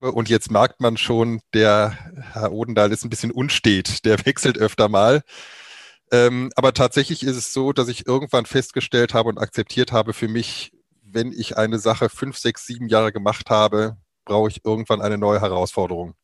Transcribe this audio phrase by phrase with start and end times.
[0.00, 1.96] Und jetzt merkt man schon, der
[2.32, 4.04] Herr Odendahl ist ein bisschen unstet.
[4.04, 5.22] Der wechselt öfter mal.
[6.12, 10.28] Ähm, aber tatsächlich ist es so, dass ich irgendwann festgestellt habe und akzeptiert habe für
[10.28, 10.72] mich,
[11.02, 15.40] wenn ich eine Sache fünf, sechs, sieben Jahre gemacht habe, brauche ich irgendwann eine neue
[15.40, 16.14] Herausforderung.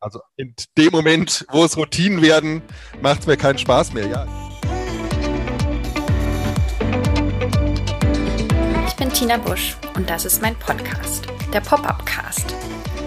[0.00, 2.62] Also in dem Moment, wo es Routinen werden,
[3.00, 4.06] macht es mir keinen Spaß mehr.
[4.06, 4.26] Ja.
[8.86, 12.54] Ich bin Tina Busch und das ist mein Podcast, der Pop-Up Cast.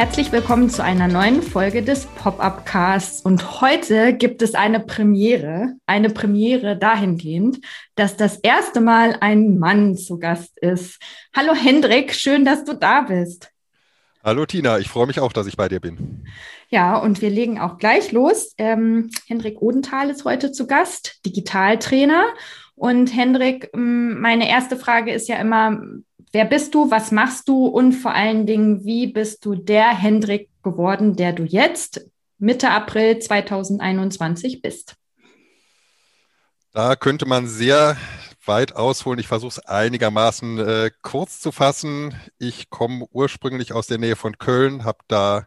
[0.00, 3.20] Herzlich willkommen zu einer neuen Folge des Pop-Up Casts.
[3.20, 5.74] Und heute gibt es eine Premiere.
[5.84, 7.60] Eine Premiere dahingehend,
[7.96, 10.98] dass das erste Mal ein Mann zu Gast ist.
[11.36, 13.52] Hallo Hendrik, schön, dass du da bist.
[14.24, 16.24] Hallo Tina, ich freue mich auch, dass ich bei dir bin.
[16.70, 18.54] Ja, und wir legen auch gleich los.
[18.56, 22.24] Ähm, Hendrik Odenthal ist heute zu Gast, Digitaltrainer.
[22.74, 25.78] Und Hendrik, meine erste Frage ist ja immer,
[26.32, 30.48] wer bist du, was machst du und vor allen Dingen, wie bist du der Hendrik
[30.62, 32.06] geworden, der du jetzt
[32.38, 34.96] Mitte April 2021 bist?
[36.72, 37.96] Da könnte man sehr
[38.46, 39.18] weit ausholen.
[39.18, 42.14] Ich versuche es einigermaßen äh, kurz zu fassen.
[42.38, 45.46] Ich komme ursprünglich aus der Nähe von Köln, habe da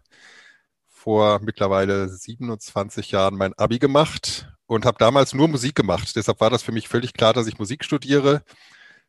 [0.89, 6.15] vor mittlerweile 27 Jahren mein Abi gemacht und habe damals nur Musik gemacht.
[6.15, 8.43] Deshalb war das für mich völlig klar, dass ich Musik studiere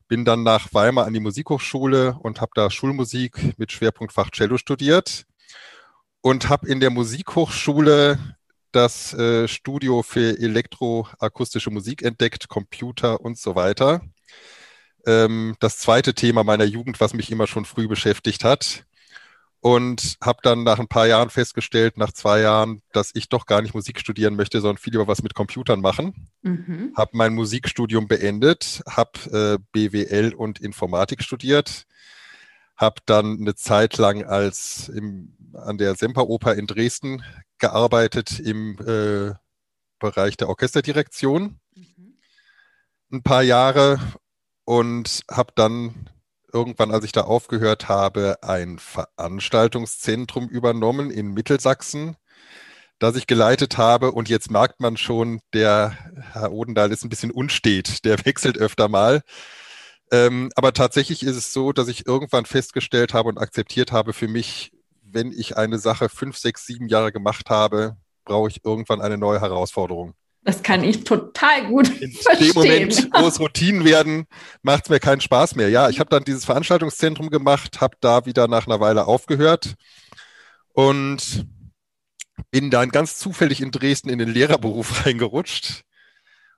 [0.08, 5.24] bin dann nach Weimar an die Musikhochschule und habe da Schulmusik mit Schwerpunktfach Cello studiert
[6.20, 8.18] und habe in der Musikhochschule
[8.72, 14.02] das äh, Studio für elektroakustische Musik entdeckt, Computer und so weiter.
[15.06, 18.84] Ähm, das zweite Thema meiner Jugend, was mich immer schon früh beschäftigt hat
[19.64, 23.62] und habe dann nach ein paar Jahren festgestellt, nach zwei Jahren, dass ich doch gar
[23.62, 26.28] nicht Musik studieren möchte, sondern viel lieber was mit Computern machen.
[26.42, 26.92] Mhm.
[26.94, 31.86] Habe mein Musikstudium beendet, habe äh, BWL und Informatik studiert,
[32.76, 37.22] habe dann eine Zeit lang als im, an der Semperoper in Dresden
[37.58, 39.32] gearbeitet im äh,
[39.98, 41.58] Bereich der Orchesterdirektion.
[41.74, 42.18] Mhm.
[43.10, 43.98] Ein paar Jahre
[44.66, 46.10] und habe dann
[46.54, 52.16] irgendwann, als ich da aufgehört habe, ein Veranstaltungszentrum übernommen in Mittelsachsen,
[52.98, 54.12] das ich geleitet habe.
[54.12, 55.98] Und jetzt merkt man schon, der
[56.32, 58.04] Herr Odendahl ist ein bisschen unstet.
[58.04, 59.22] Der wechselt öfter mal.
[60.12, 64.28] Ähm, aber tatsächlich ist es so, dass ich irgendwann festgestellt habe und akzeptiert habe für
[64.28, 64.72] mich,
[65.02, 69.40] wenn ich eine Sache fünf, sechs, sieben Jahre gemacht habe, brauche ich irgendwann eine neue
[69.40, 70.14] Herausforderung.
[70.44, 72.52] Das kann ich total gut In verstehen.
[72.52, 74.26] dem Moment, wo es Routinen werden,
[74.62, 75.70] macht es mir keinen Spaß mehr.
[75.70, 79.74] Ja, ich habe dann dieses Veranstaltungszentrum gemacht, habe da wieder nach einer Weile aufgehört
[80.74, 81.46] und
[82.50, 85.84] bin dann ganz zufällig in Dresden in den Lehrerberuf reingerutscht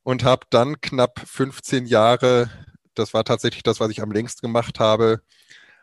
[0.03, 2.51] und habe dann knapp 15 Jahre,
[2.95, 5.21] das war tatsächlich das, was ich am längst gemacht habe,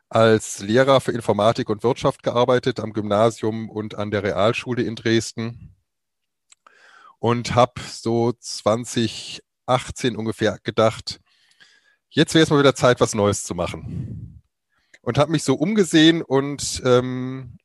[0.09, 5.73] als Lehrer für Informatik und Wirtschaft gearbeitet am Gymnasium und an der Realschule in Dresden
[7.23, 11.21] und habe so 2018 ungefähr gedacht,
[12.09, 14.43] jetzt wäre es mal wieder Zeit, was Neues zu machen.
[15.01, 17.57] Und habe mich so umgesehen und ähm,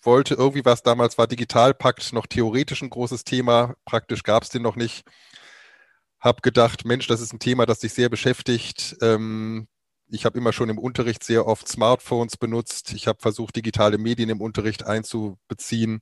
[0.00, 4.62] wollte irgendwie was, damals war Digitalpakt noch theoretisch ein großes Thema, praktisch gab es den
[4.62, 5.04] noch nicht.
[6.18, 8.96] Habe gedacht, Mensch, das ist ein Thema, das dich sehr beschäftigt.
[9.02, 9.68] Ähm,
[10.08, 12.94] ich habe immer schon im Unterricht sehr oft Smartphones benutzt.
[12.94, 16.00] Ich habe versucht, digitale Medien im Unterricht einzubeziehen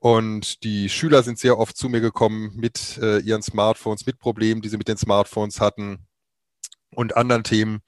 [0.00, 4.62] und die Schüler sind sehr oft zu mir gekommen mit äh, ihren Smartphones, mit Problemen,
[4.62, 6.06] die sie mit den Smartphones hatten
[6.90, 7.82] und anderen Themen.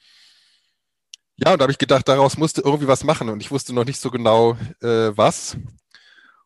[1.36, 3.86] Ja, und da habe ich gedacht, daraus musste irgendwie was machen und ich wusste noch
[3.86, 5.56] nicht so genau, äh, was.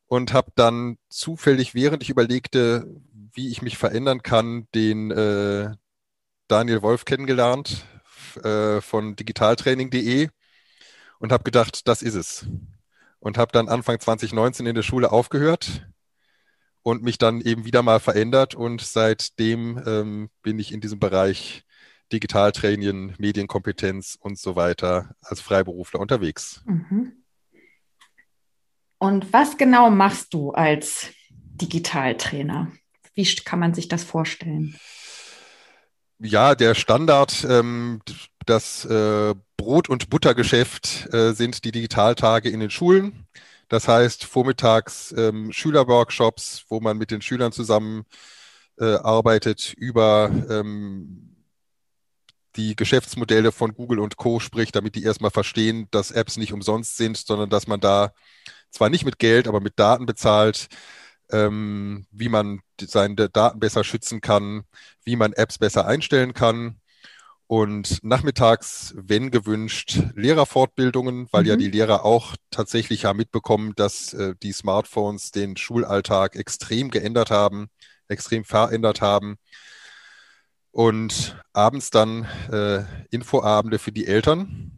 [0.07, 2.87] Und habe dann zufällig, während ich überlegte,
[3.35, 5.75] wie ich mich verändern kann, den äh,
[6.47, 7.85] Daniel Wolf kennengelernt
[8.45, 10.29] äh, von digitaltraining.de
[11.19, 12.47] und habe gedacht, das ist es
[13.27, 15.85] und habe dann Anfang 2019 in der Schule aufgehört
[16.83, 21.65] und mich dann eben wieder mal verändert und seitdem ähm, bin ich in diesem Bereich
[22.13, 26.63] Digitaltraining, Medienkompetenz und so weiter als Freiberufler unterwegs.
[26.67, 27.25] Mhm.
[28.99, 32.71] Und was genau machst du als Digitaltrainer?
[33.15, 34.79] Wie kann man sich das vorstellen?
[36.21, 38.03] Ja, der Standard, ähm,
[38.47, 43.27] das äh, Brot- und Buttergeschäft äh, sind die Digitaltage in den Schulen.
[43.69, 48.05] Das heißt, vormittags ähm, Schülerworkshops, wo man mit den Schülern zusammen
[48.79, 51.37] äh, arbeitet, über ähm,
[52.57, 54.41] die Geschäftsmodelle von Google und Co.
[54.41, 58.13] spricht, damit die erstmal verstehen, dass Apps nicht umsonst sind, sondern dass man da
[58.71, 60.69] zwar nicht mit Geld, aber mit Daten bezahlt,
[61.31, 64.65] ähm, wie man seine Daten besser schützen kann,
[65.05, 66.81] wie man Apps besser einstellen kann.
[67.49, 71.49] Und nachmittags, wenn gewünscht, Lehrerfortbildungen, weil mhm.
[71.49, 77.31] ja die Lehrer auch tatsächlich ja mitbekommen, dass äh, die Smartphones den Schulalltag extrem geändert
[77.31, 77.69] haben,
[78.09, 79.37] extrem verändert haben.
[80.73, 84.73] Und abends dann äh, Infoabende für die Eltern,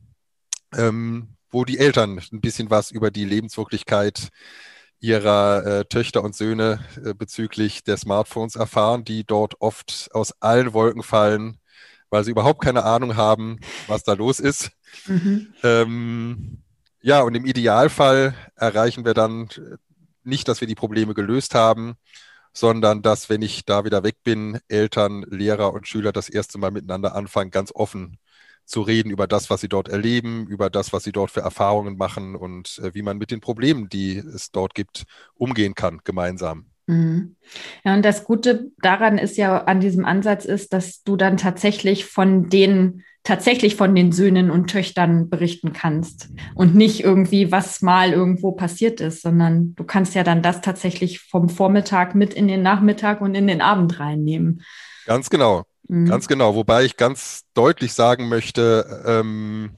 [0.77, 4.29] ähm, wo die Eltern ein bisschen was über die Lebenswirklichkeit
[5.01, 10.73] ihrer äh, Töchter und Söhne äh, bezüglich der Smartphones erfahren, die dort oft aus allen
[10.73, 11.59] Wolken fallen,
[12.11, 14.71] weil sie überhaupt keine Ahnung haben, was da los ist.
[15.07, 15.55] Mhm.
[15.63, 16.63] Ähm,
[17.01, 19.49] ja, und im Idealfall erreichen wir dann
[20.25, 21.97] nicht, dass wir die Probleme gelöst haben,
[22.53, 26.71] sondern dass, wenn ich da wieder weg bin, Eltern, Lehrer und Schüler das erste Mal
[26.71, 28.19] miteinander anfangen, ganz offen
[28.65, 31.97] zu reden über das, was sie dort erleben, über das, was sie dort für Erfahrungen
[31.97, 35.05] machen und äh, wie man mit den Problemen, die es dort gibt,
[35.35, 36.67] umgehen kann, gemeinsam.
[36.89, 37.37] Mhm.
[37.85, 42.07] Ja, und das Gute daran ist ja an diesem Ansatz ist, dass du dann tatsächlich
[42.07, 48.13] von den tatsächlich von den Söhnen und Töchtern berichten kannst und nicht irgendwie, was mal
[48.13, 52.63] irgendwo passiert ist, sondern du kannst ja dann das tatsächlich vom Vormittag mit in den
[52.63, 54.63] Nachmittag und in den Abend reinnehmen.
[55.05, 55.65] Ganz genau.
[55.89, 56.07] Mhm.
[56.07, 59.77] Ganz genau, wobei ich ganz deutlich sagen möchte, ähm,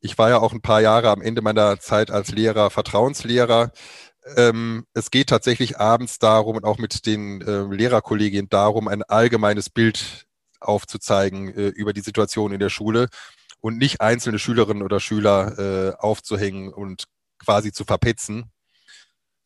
[0.00, 3.72] ich war ja auch ein paar Jahre am Ende meiner Zeit als Lehrer, Vertrauenslehrer.
[4.36, 9.70] Ähm, es geht tatsächlich abends darum und auch mit den äh, Lehrerkollegien darum, ein allgemeines
[9.70, 10.26] Bild
[10.60, 13.08] aufzuzeigen äh, über die Situation in der Schule
[13.60, 17.04] und nicht einzelne Schülerinnen oder Schüler äh, aufzuhängen und
[17.38, 18.50] quasi zu verpetzen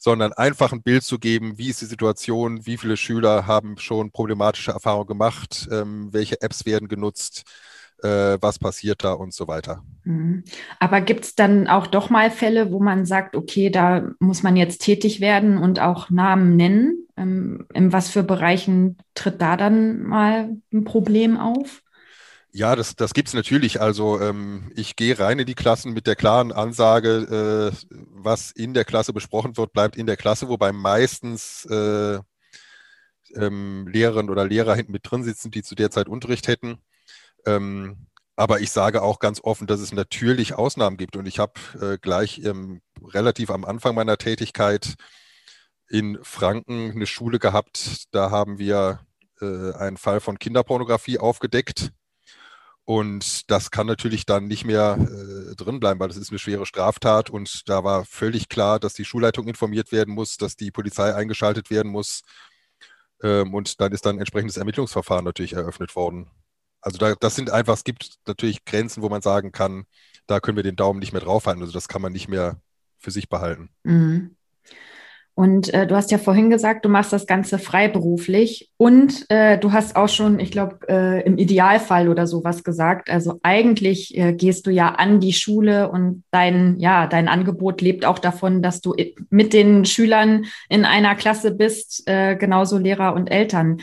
[0.02, 4.10] sondern einfach ein Bild zu geben, wie ist die Situation, wie viele Schüler haben schon
[4.10, 7.44] problematische Erfahrungen gemacht, ähm, welche Apps werden genutzt,
[8.02, 9.82] äh, was passiert da und so weiter.
[10.04, 10.44] Mhm.
[10.80, 14.56] Aber gibt es dann auch doch mal Fälle, wo man sagt, okay, da muss man
[14.56, 17.06] jetzt tätig werden und auch Namen nennen?
[17.16, 21.82] Ähm, in was für Bereichen tritt da dann mal ein Problem auf?
[22.54, 23.80] Ja, das, das gibt es natürlich.
[23.80, 28.74] Also ähm, ich gehe rein in die Klassen mit der klaren Ansage, äh, was in
[28.74, 32.18] der Klasse besprochen wird, bleibt in der Klasse, wobei meistens äh,
[33.34, 36.78] ähm, Lehrerinnen oder Lehrer hinten mit drin sitzen, die zu der Zeit Unterricht hätten.
[37.46, 38.06] Ähm,
[38.36, 41.16] aber ich sage auch ganz offen, dass es natürlich Ausnahmen gibt.
[41.16, 44.94] Und ich habe äh, gleich ähm, relativ am Anfang meiner Tätigkeit
[45.88, 48.06] in Franken eine Schule gehabt.
[48.12, 49.00] Da haben wir
[49.40, 51.92] äh, einen Fall von Kinderpornografie aufgedeckt
[52.84, 56.66] und das kann natürlich dann nicht mehr äh, drin bleiben, weil das ist eine schwere
[56.66, 57.30] Straftat.
[57.30, 61.70] Und da war völlig klar, dass die Schulleitung informiert werden muss, dass die Polizei eingeschaltet
[61.70, 62.22] werden muss.
[63.22, 66.28] Ähm, und dann ist dann ein entsprechendes Ermittlungsverfahren natürlich eröffnet worden.
[66.82, 69.84] Also da, das sind einfach, es gibt natürlich Grenzen, wo man sagen kann,
[70.26, 71.62] da können wir den Daumen nicht mehr draufhalten.
[71.62, 72.60] Also das kann man nicht mehr
[72.98, 73.70] für sich behalten.
[73.84, 74.36] Mhm.
[75.34, 79.72] Und äh, du hast ja vorhin gesagt, du machst das Ganze freiberuflich und äh, du
[79.72, 83.08] hast auch schon, ich glaube, äh, im Idealfall oder sowas gesagt.
[83.08, 88.04] Also eigentlich äh, gehst du ja an die Schule und dein, ja, dein Angebot lebt
[88.04, 88.94] auch davon, dass du
[89.30, 93.80] mit den Schülern in einer Klasse bist, äh, genauso Lehrer und Eltern.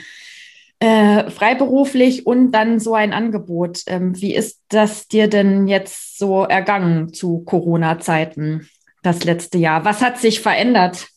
[0.81, 3.81] Äh, freiberuflich und dann so ein Angebot.
[3.87, 8.69] Ähm, wie ist das dir denn jetzt so ergangen zu Corona-Zeiten,
[9.03, 9.83] das letzte Jahr?
[9.83, 11.07] Was hat sich verändert?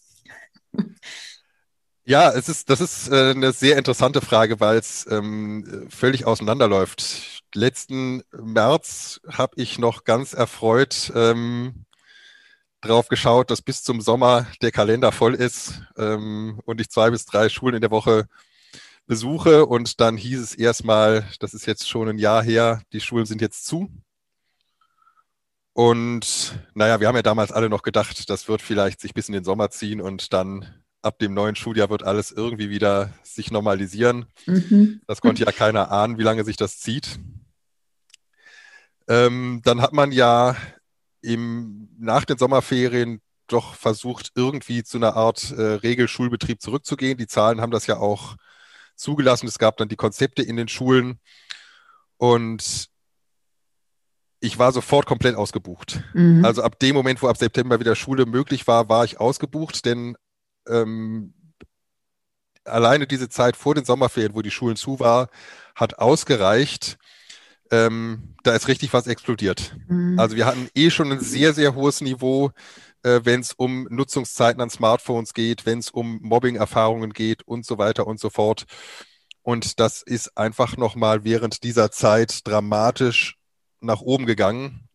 [2.04, 7.44] Ja, es ist, das ist äh, eine sehr interessante Frage, weil es ähm, völlig auseinanderläuft.
[7.54, 11.84] Letzten März habe ich noch ganz erfreut ähm,
[12.80, 17.24] drauf geschaut, dass bis zum Sommer der Kalender voll ist ähm, und ich zwei bis
[17.24, 18.26] drei Schulen in der Woche
[19.06, 19.66] besuche.
[19.66, 23.40] Und dann hieß es erstmal, das ist jetzt schon ein Jahr her, die Schulen sind
[23.40, 23.90] jetzt zu.
[25.74, 29.32] Und naja, wir haben ja damals alle noch gedacht, das wird vielleicht sich bis in
[29.32, 34.26] den Sommer ziehen und dann ab dem neuen Schuljahr wird alles irgendwie wieder sich normalisieren.
[34.46, 35.00] Mhm.
[35.06, 37.18] Das konnte ja keiner ahnen, wie lange sich das zieht.
[39.08, 40.56] Ähm, dann hat man ja
[41.22, 47.18] im, nach den Sommerferien doch versucht, irgendwie zu einer Art äh, Regelschulbetrieb zurückzugehen.
[47.18, 48.36] Die Zahlen haben das ja auch
[49.02, 49.46] zugelassen.
[49.46, 51.18] Es gab dann die Konzepte in den Schulen.
[52.16, 52.88] Und
[54.40, 56.02] ich war sofort komplett ausgebucht.
[56.14, 56.44] Mhm.
[56.44, 60.16] Also ab dem Moment, wo ab September wieder Schule möglich war, war ich ausgebucht, denn
[60.68, 61.34] ähm,
[62.64, 65.28] alleine diese Zeit vor den Sommerferien, wo die Schulen zu war,
[65.74, 66.98] hat ausgereicht,
[67.70, 69.76] ähm, da ist richtig was explodiert.
[69.88, 70.18] Mhm.
[70.18, 72.50] Also wir hatten eh schon ein sehr, sehr hohes Niveau,
[73.02, 77.78] äh, wenn es um Nutzungszeiten an Smartphones geht, wenn es um Mobbing-Erfahrungen geht und so
[77.78, 78.64] weiter und so fort.
[79.42, 83.36] Und das ist einfach nochmal während dieser Zeit dramatisch
[83.80, 84.88] nach oben gegangen.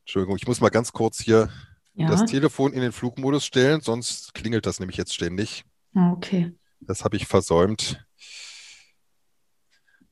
[0.00, 1.50] Entschuldigung, ich muss mal ganz kurz hier
[1.94, 2.08] ja.
[2.08, 5.64] das Telefon in den Flugmodus stellen, sonst klingelt das nämlich jetzt ständig.
[5.94, 6.54] Ah, okay.
[6.80, 8.04] Das habe ich versäumt.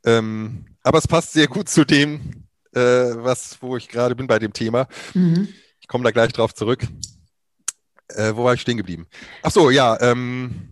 [0.05, 4.39] Ähm, aber es passt sehr gut zu dem, äh, was, wo ich gerade bin bei
[4.39, 4.87] dem Thema.
[5.15, 5.49] Mhm.
[5.85, 6.89] Ich komme da gleich drauf zurück.
[8.09, 9.07] Äh, wo war ich stehen geblieben?
[9.43, 10.01] Ach so, ja.
[10.01, 10.71] Ähm,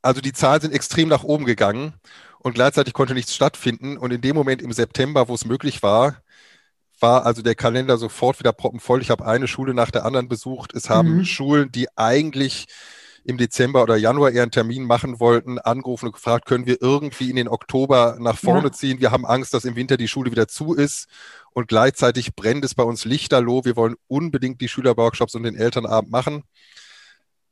[0.00, 1.92] also die Zahlen sind extrem nach oben gegangen
[2.38, 3.98] und gleichzeitig konnte nichts stattfinden.
[3.98, 6.22] Und in dem Moment im September, wo es möglich war,
[7.00, 9.02] war also der Kalender sofort wieder proppenvoll.
[9.02, 10.72] Ich habe eine Schule nach der anderen besucht.
[10.74, 11.24] Es haben mhm.
[11.26, 12.66] Schulen, die eigentlich
[13.24, 17.30] im Dezember oder Januar eher einen Termin machen wollten, angerufen und gefragt, können wir irgendwie
[17.30, 18.72] in den Oktober nach vorne ja.
[18.72, 19.00] ziehen?
[19.00, 21.08] Wir haben Angst, dass im Winter die Schule wieder zu ist
[21.52, 23.64] und gleichzeitig brennt es bei uns lichterloh.
[23.64, 26.44] Wir wollen unbedingt die Schülerworkshops und den Elternabend machen.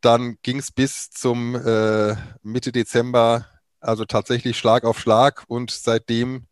[0.01, 3.47] Dann ging es bis zum äh, Mitte Dezember,
[3.81, 6.47] also tatsächlich Schlag auf Schlag und seitdem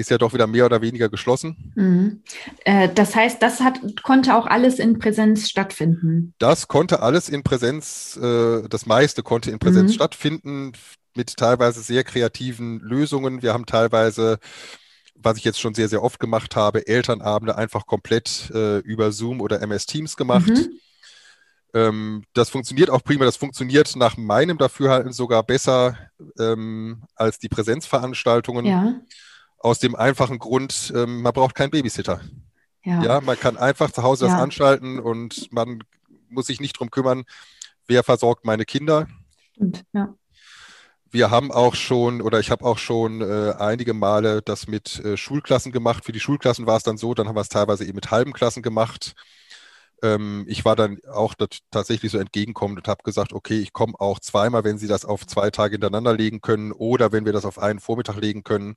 [0.00, 1.72] ist ja doch wieder mehr oder weniger geschlossen.
[1.76, 2.22] Mhm.
[2.64, 6.34] Äh, das heißt, das hat, konnte auch alles in Präsenz stattfinden.
[6.38, 9.94] Das konnte alles in Präsenz, äh, das meiste konnte in Präsenz mhm.
[9.94, 10.72] stattfinden,
[11.14, 13.42] mit teilweise sehr kreativen Lösungen.
[13.42, 14.38] Wir haben teilweise,
[15.14, 19.40] was ich jetzt schon sehr, sehr oft gemacht habe, Elternabende einfach komplett äh, über Zoom
[19.40, 20.48] oder MS Teams gemacht.
[20.48, 20.80] Mhm.
[21.74, 23.26] Ähm, das funktioniert auch prima.
[23.26, 25.98] Das funktioniert nach meinem Dafürhalten sogar besser
[26.38, 28.64] ähm, als die Präsenzveranstaltungen.
[28.64, 29.00] Ja
[29.60, 32.20] aus dem einfachen Grund, ähm, man braucht keinen Babysitter.
[32.82, 33.02] Ja.
[33.02, 34.32] ja, man kann einfach zu Hause ja.
[34.32, 35.84] das anschalten und man
[36.28, 37.24] muss sich nicht drum kümmern,
[37.86, 39.06] wer versorgt meine Kinder.
[39.52, 40.14] Stimmt, ja.
[41.12, 45.16] Wir haben auch schon, oder ich habe auch schon äh, einige Male das mit äh,
[45.16, 46.04] Schulklassen gemacht.
[46.04, 48.32] Für die Schulklassen war es dann so, dann haben wir es teilweise eben mit halben
[48.32, 49.14] Klassen gemacht.
[50.04, 51.34] Ähm, ich war dann auch
[51.72, 55.26] tatsächlich so entgegenkommend und habe gesagt, okay, ich komme auch zweimal, wenn Sie das auf
[55.26, 58.76] zwei Tage hintereinander legen können oder wenn wir das auf einen Vormittag legen können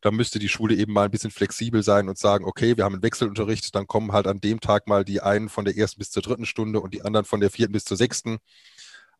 [0.00, 2.94] da müsste die Schule eben mal ein bisschen flexibel sein und sagen, okay, wir haben
[2.94, 6.10] einen Wechselunterricht, dann kommen halt an dem Tag mal die einen von der ersten bis
[6.10, 8.38] zur dritten Stunde und die anderen von der vierten bis zur sechsten.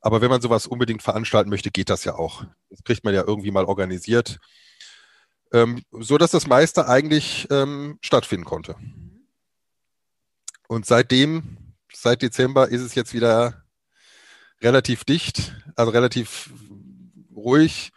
[0.00, 2.44] Aber wenn man sowas unbedingt veranstalten möchte, geht das ja auch.
[2.70, 4.38] Das kriegt man ja irgendwie mal organisiert.
[5.52, 8.76] Ähm, so dass das meiste eigentlich ähm, stattfinden konnte.
[10.68, 11.56] Und seitdem,
[11.92, 13.64] seit Dezember, ist es jetzt wieder
[14.60, 16.50] relativ dicht, also relativ
[17.34, 17.92] ruhig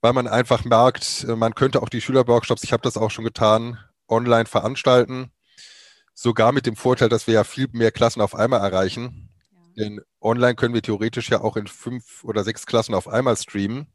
[0.00, 3.24] weil man einfach merkt, äh, man könnte auch die Schülerworkshops, ich habe das auch schon
[3.24, 3.78] getan,
[4.08, 5.32] online veranstalten.
[6.14, 9.30] Sogar mit dem Vorteil, dass wir ja viel mehr Klassen auf einmal erreichen.
[9.50, 9.58] Ja.
[9.76, 13.86] Denn online können wir theoretisch ja auch in fünf oder sechs Klassen auf einmal streamen.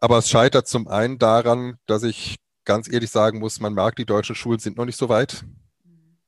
[0.00, 4.06] Aber es scheitert zum einen daran, dass ich ganz ehrlich sagen muss, man merkt, die
[4.06, 5.44] deutschen Schulen sind noch nicht so weit.
[5.84, 6.18] Mhm.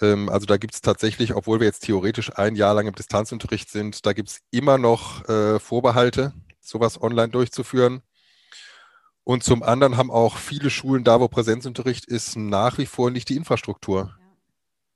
[0.00, 3.70] Ähm, also da gibt es tatsächlich, obwohl wir jetzt theoretisch ein Jahr lang im Distanzunterricht
[3.70, 6.32] sind, da gibt es immer noch äh, Vorbehalte
[6.68, 8.02] sowas online durchzuführen.
[9.24, 13.28] Und zum anderen haben auch viele Schulen da, wo Präsenzunterricht ist, nach wie vor nicht
[13.28, 14.14] die Infrastruktur.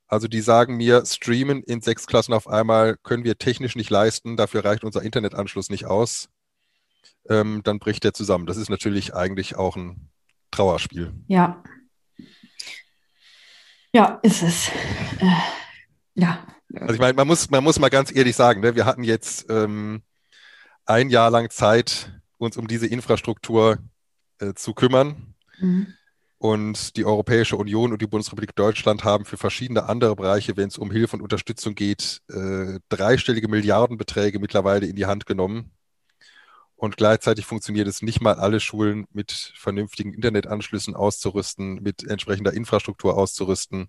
[0.07, 4.37] Also die sagen mir, streamen in sechs Klassen auf einmal können wir technisch nicht leisten,
[4.37, 6.29] dafür reicht unser Internetanschluss nicht aus.
[7.29, 8.47] Ähm, dann bricht der zusammen.
[8.47, 10.11] Das ist natürlich eigentlich auch ein
[10.50, 11.12] Trauerspiel.
[11.29, 11.62] Ja.
[13.95, 14.69] Ja, ist es.
[15.21, 15.26] Äh,
[16.14, 16.47] ja.
[16.75, 19.47] Also ich meine, man muss, man muss mal ganz ehrlich sagen, ne, wir hatten jetzt
[19.50, 20.02] ähm,
[20.87, 23.79] ein Jahr lang Zeit, uns um diese Infrastruktur
[24.39, 25.35] äh, zu kümmern.
[25.59, 25.95] Mhm.
[26.39, 30.77] Und die Europäische Union und die Bundesrepublik Deutschland haben für verschiedene andere Bereiche, wenn es
[30.77, 35.71] um Hilfe und Unterstützung geht, äh, dreistellige Milliardenbeträge mittlerweile in die Hand genommen.
[36.75, 43.17] Und gleichzeitig funktioniert es nicht mal, alle Schulen mit vernünftigen Internetanschlüssen auszurüsten, mit entsprechender Infrastruktur
[43.17, 43.87] auszurüsten.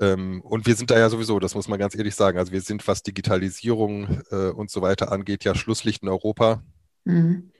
[0.00, 2.38] Ähm, und wir sind da ja sowieso, das muss man ganz ehrlich sagen.
[2.38, 6.62] Also wir sind, was Digitalisierung äh, und so weiter angeht, ja Schlusslicht in Europa.
[7.04, 7.50] Mhm.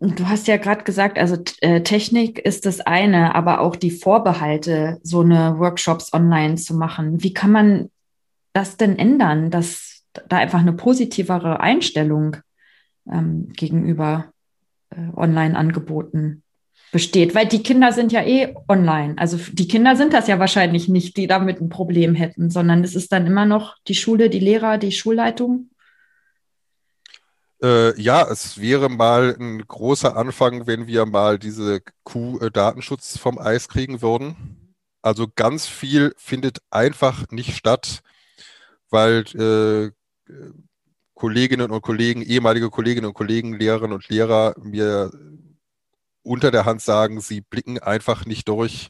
[0.00, 4.98] Du hast ja gerade gesagt, also äh, Technik ist das eine, aber auch die Vorbehalte,
[5.04, 7.22] so eine Workshops online zu machen.
[7.22, 7.90] Wie kann man
[8.52, 12.38] das denn ändern, dass da einfach eine positivere Einstellung
[13.10, 14.32] ähm, gegenüber
[14.90, 16.41] äh, Online-Angeboten
[16.92, 19.16] besteht, weil die Kinder sind ja eh online.
[19.16, 22.94] Also die Kinder sind das ja wahrscheinlich nicht, die damit ein Problem hätten, sondern es
[22.94, 25.70] ist dann immer noch die Schule, die Lehrer, die Schulleitung.
[27.62, 33.68] Äh, ja, es wäre mal ein großer Anfang, wenn wir mal diese Q-Datenschutz vom Eis
[33.68, 34.36] kriegen würden.
[35.00, 38.02] Also ganz viel findet einfach nicht statt,
[38.90, 39.90] weil äh,
[41.14, 45.10] Kolleginnen und Kollegen, ehemalige Kolleginnen und Kollegen, Lehrerinnen und Lehrer mir
[46.22, 48.88] unter der Hand sagen, sie blicken einfach nicht durch,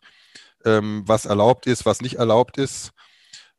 [0.65, 2.93] ähm, was erlaubt ist, was nicht erlaubt ist.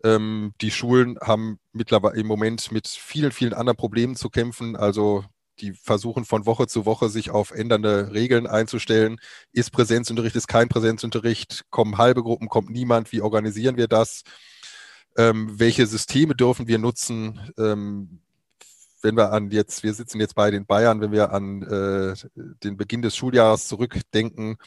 [0.03, 4.75] Ähm, die Schulen haben mittlerweile im Moment mit vielen, vielen anderen Problemen zu kämpfen.
[4.75, 5.25] Also
[5.59, 9.19] die versuchen von Woche zu Woche sich auf ändernde Regeln einzustellen.
[9.51, 14.23] Ist Präsenzunterricht, ist kein Präsenzunterricht, kommen halbe Gruppen, kommt niemand, wie organisieren wir das?
[15.15, 17.39] Ähm, welche Systeme dürfen wir nutzen?
[17.57, 18.22] Ähm,
[19.03, 22.15] wenn wir an jetzt, wir sitzen jetzt bei den Bayern, wenn wir an äh,
[22.63, 24.57] den Beginn des Schuljahres zurückdenken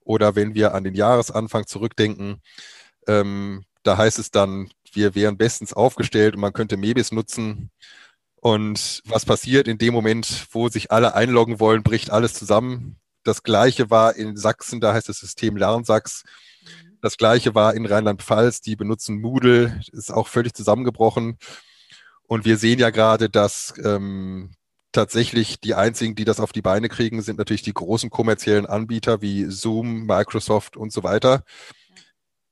[0.00, 2.40] oder wenn wir an den Jahresanfang zurückdenken,
[3.06, 7.70] ähm, da heißt es dann, wir wären bestens aufgestellt und man könnte Mebis nutzen.
[8.36, 12.98] Und was passiert in dem Moment, wo sich alle einloggen wollen, bricht alles zusammen.
[13.22, 16.24] Das gleiche war in Sachsen, da heißt das System Lernsachs.
[17.02, 21.38] Das gleiche war in Rheinland-Pfalz, die benutzen Moodle, ist auch völlig zusammengebrochen.
[22.30, 24.52] Und wir sehen ja gerade, dass ähm,
[24.92, 29.20] tatsächlich die einzigen, die das auf die Beine kriegen, sind natürlich die großen kommerziellen Anbieter
[29.20, 31.42] wie Zoom, Microsoft und so weiter,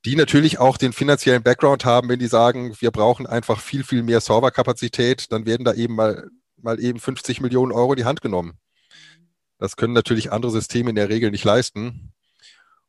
[0.03, 4.03] die natürlich auch den finanziellen Background haben, wenn die sagen, wir brauchen einfach viel, viel
[4.03, 8.19] mehr Serverkapazität, dann werden da eben mal, mal eben 50 Millionen Euro in die Hand
[8.19, 8.59] genommen.
[9.59, 12.11] Das können natürlich andere Systeme in der Regel nicht leisten.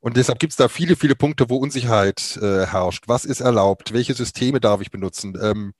[0.00, 3.04] Und deshalb gibt es da viele, viele Punkte, wo Unsicherheit äh, herrscht.
[3.06, 3.92] Was ist erlaubt?
[3.92, 5.38] Welche Systeme darf ich benutzen?
[5.40, 5.72] Ähm,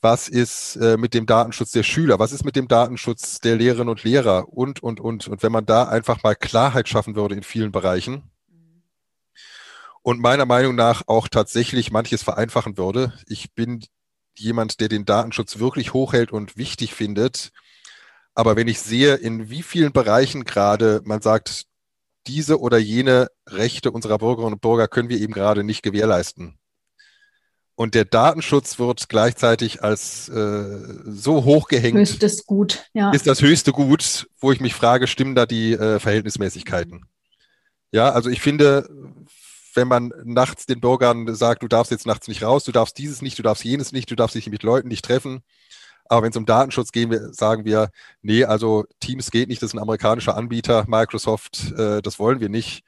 [0.00, 3.88] was ist äh, mit dem Datenschutz der Schüler, was ist mit dem Datenschutz der Lehrerinnen
[3.88, 5.28] und Lehrer und, und, und.
[5.28, 8.30] Und wenn man da einfach mal Klarheit schaffen würde in vielen Bereichen
[10.02, 13.12] und meiner Meinung nach auch tatsächlich manches vereinfachen würde.
[13.26, 13.84] Ich bin
[14.36, 17.50] jemand, der den Datenschutz wirklich hochhält und wichtig findet.
[18.34, 21.66] Aber wenn ich sehe, in wie vielen Bereichen gerade man sagt,
[22.28, 26.57] diese oder jene Rechte unserer Bürgerinnen und Bürger können wir eben gerade nicht gewährleisten
[27.78, 31.96] und der Datenschutz wird gleichzeitig als äh, so hochgehängt.
[31.96, 33.12] Höchstes Gut, ja.
[33.12, 37.04] Ist das höchste Gut, wo ich mich frage, stimmen da die äh, Verhältnismäßigkeiten?
[37.92, 38.88] Ja, also ich finde,
[39.74, 43.22] wenn man nachts den Bürgern sagt, du darfst jetzt nachts nicht raus, du darfst dieses
[43.22, 45.44] nicht, du darfst jenes nicht, du darfst dich mit Leuten nicht treffen.
[46.06, 47.90] Aber wenn es um Datenschutz geht, sagen wir,
[48.22, 52.48] nee, also Teams geht nicht, das ist ein amerikanischer Anbieter, Microsoft, äh, das wollen wir
[52.48, 52.82] nicht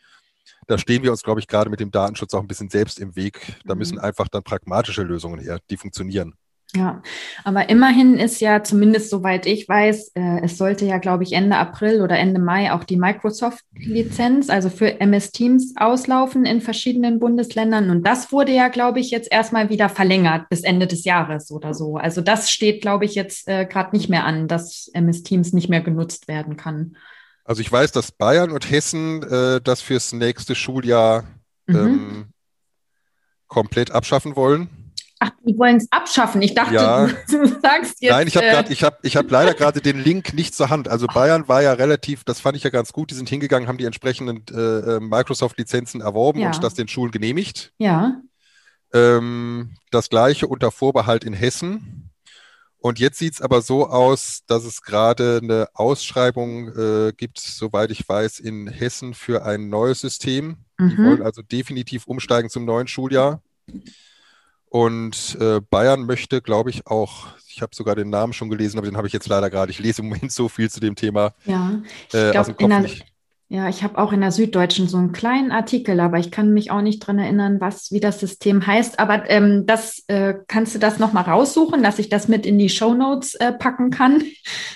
[0.70, 3.16] da stehen wir uns, glaube ich, gerade mit dem Datenschutz auch ein bisschen selbst im
[3.16, 3.56] Weg.
[3.64, 4.04] Da müssen mhm.
[4.04, 6.35] einfach dann pragmatische Lösungen her, die funktionieren.
[6.76, 7.02] Ja,
[7.42, 11.56] aber immerhin ist ja zumindest soweit ich weiß, äh, es sollte ja, glaube ich, Ende
[11.56, 17.90] April oder Ende Mai auch die Microsoft-Lizenz, also für MS Teams, auslaufen in verschiedenen Bundesländern.
[17.90, 21.74] Und das wurde ja, glaube ich, jetzt erstmal wieder verlängert bis Ende des Jahres oder
[21.74, 21.96] so.
[21.96, 25.68] Also das steht, glaube ich, jetzt äh, gerade nicht mehr an, dass MS Teams nicht
[25.68, 26.94] mehr genutzt werden kann.
[27.50, 31.24] Also ich weiß, dass Bayern und Hessen äh, das fürs nächste Schuljahr
[31.66, 31.76] mhm.
[31.76, 32.26] ähm,
[33.48, 34.70] komplett abschaffen wollen.
[35.18, 36.40] Ach, die wollen es abschaffen.
[36.42, 37.08] Ich dachte, ja.
[37.08, 38.12] du, du, sagst jetzt.
[38.12, 40.86] Nein, ich habe äh, ich hab, ich hab leider gerade den Link nicht zur Hand.
[40.86, 43.10] Also Bayern war ja relativ, das fand ich ja ganz gut.
[43.10, 46.52] Die sind hingegangen, haben die entsprechenden äh, äh Microsoft-Lizenzen erworben ja.
[46.52, 47.72] und das den Schulen genehmigt.
[47.78, 48.20] Ja.
[48.94, 52.10] Ähm, das gleiche unter Vorbehalt in Hessen.
[52.80, 57.90] Und jetzt sieht es aber so aus, dass es gerade eine Ausschreibung äh, gibt, soweit
[57.90, 60.56] ich weiß, in Hessen für ein neues System.
[60.78, 60.88] Mhm.
[60.88, 63.42] Die wollen also definitiv umsteigen zum neuen Schuljahr.
[64.70, 68.86] Und äh, Bayern möchte, glaube ich, auch, ich habe sogar den Namen schon gelesen, aber
[68.86, 69.70] den habe ich jetzt leider gerade.
[69.70, 71.34] Ich lese im Moment so viel zu dem Thema.
[71.44, 72.90] Ja, ich äh, glaube, in, der,
[73.52, 76.70] ja, ich habe auch in der Süddeutschen so einen kleinen Artikel, aber ich kann mich
[76.70, 79.00] auch nicht dran erinnern, was, wie das System heißt.
[79.00, 82.68] Aber ähm, das äh, kannst du das nochmal raussuchen, dass ich das mit in die
[82.68, 84.22] Show Notes äh, packen kann.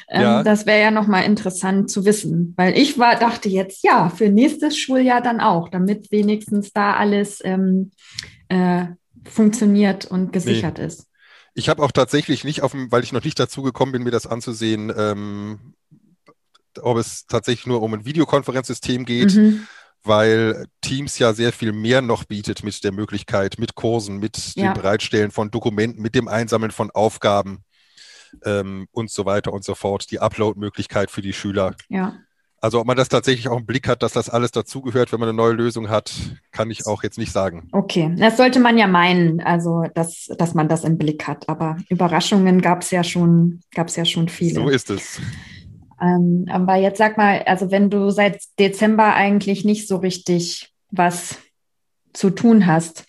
[0.07, 0.43] Ähm, ja.
[0.43, 4.77] Das wäre ja nochmal interessant zu wissen, weil ich war, dachte jetzt, ja, für nächstes
[4.77, 7.91] Schuljahr dann auch, damit wenigstens da alles ähm,
[8.49, 8.85] äh,
[9.25, 10.85] funktioniert und gesichert nee.
[10.85, 11.07] ist.
[11.55, 14.11] Ich habe auch tatsächlich nicht auf dem, weil ich noch nicht dazu gekommen bin, mir
[14.11, 15.59] das anzusehen, ähm,
[16.83, 19.67] ob es tatsächlich nur um ein Videokonferenzsystem geht, mhm.
[20.03, 24.73] weil Teams ja sehr viel mehr noch bietet mit der Möglichkeit, mit Kursen, mit ja.
[24.73, 27.65] dem Bereitstellen von Dokumenten, mit dem Einsammeln von Aufgaben
[28.45, 31.75] ähm, und so weiter und so fort, die Upload-Möglichkeit für die Schüler.
[31.89, 32.19] Ja.
[32.65, 35.29] Also ob man das tatsächlich auch im Blick hat, dass das alles dazugehört, wenn man
[35.29, 36.15] eine neue Lösung hat,
[36.51, 37.69] kann ich auch jetzt nicht sagen.
[37.73, 41.47] Okay, das sollte man ja meinen, also dass, dass man das im Blick hat.
[41.51, 44.55] Aber Überraschungen gab es ja schon, gab es ja schon viele.
[44.55, 45.21] So ist es.
[46.01, 51.39] Ähm, aber jetzt sag mal, also wenn du seit Dezember eigentlich nicht so richtig was
[52.13, 53.05] zu tun hast.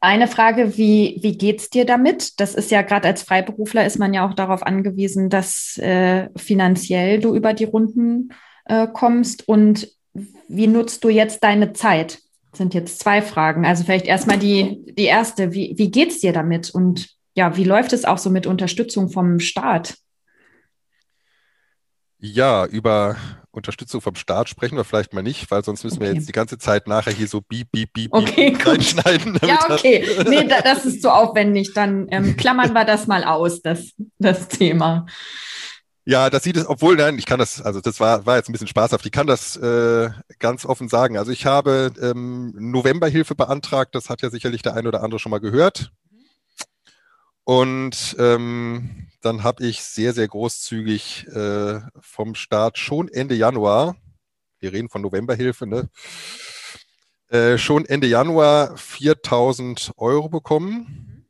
[0.00, 2.40] Eine Frage, wie, wie geht's dir damit?
[2.40, 7.20] Das ist ja gerade als Freiberufler ist man ja auch darauf angewiesen, dass äh, finanziell
[7.20, 8.30] du über die Runden
[8.64, 9.46] äh, kommst.
[9.46, 9.88] Und
[10.48, 12.18] wie nutzt du jetzt deine Zeit?
[12.50, 13.66] Das sind jetzt zwei Fragen.
[13.66, 15.52] Also vielleicht erstmal die, die erste.
[15.52, 16.70] Wie, wie geht's dir damit?
[16.70, 19.96] Und ja, wie läuft es auch so mit Unterstützung vom Staat?
[22.20, 23.16] Ja, über
[23.50, 26.06] Unterstützung vom Staat sprechen wir vielleicht mal nicht, weil sonst müssen okay.
[26.06, 29.38] wir jetzt die ganze Zeit nachher hier so beep, beep, beep, okay, beep reinschneiden.
[29.42, 30.06] Ja, okay.
[30.28, 31.72] nee, das ist zu aufwendig.
[31.74, 35.06] Dann ähm, klammern wir das mal aus, das, das Thema.
[36.04, 38.52] Ja, das sieht es, obwohl, nein, ich kann das, also das war, war jetzt ein
[38.52, 41.16] bisschen spaßhaft, ich kann das äh, ganz offen sagen.
[41.16, 45.30] Also ich habe ähm, Novemberhilfe beantragt, das hat ja sicherlich der eine oder andere schon
[45.30, 45.92] mal gehört.
[47.44, 53.96] Und ähm, dann habe ich sehr, sehr großzügig äh, vom Staat schon Ende Januar,
[54.58, 55.88] wir reden von Novemberhilfe, ne?
[57.28, 61.26] Äh, schon Ende Januar 4000 Euro bekommen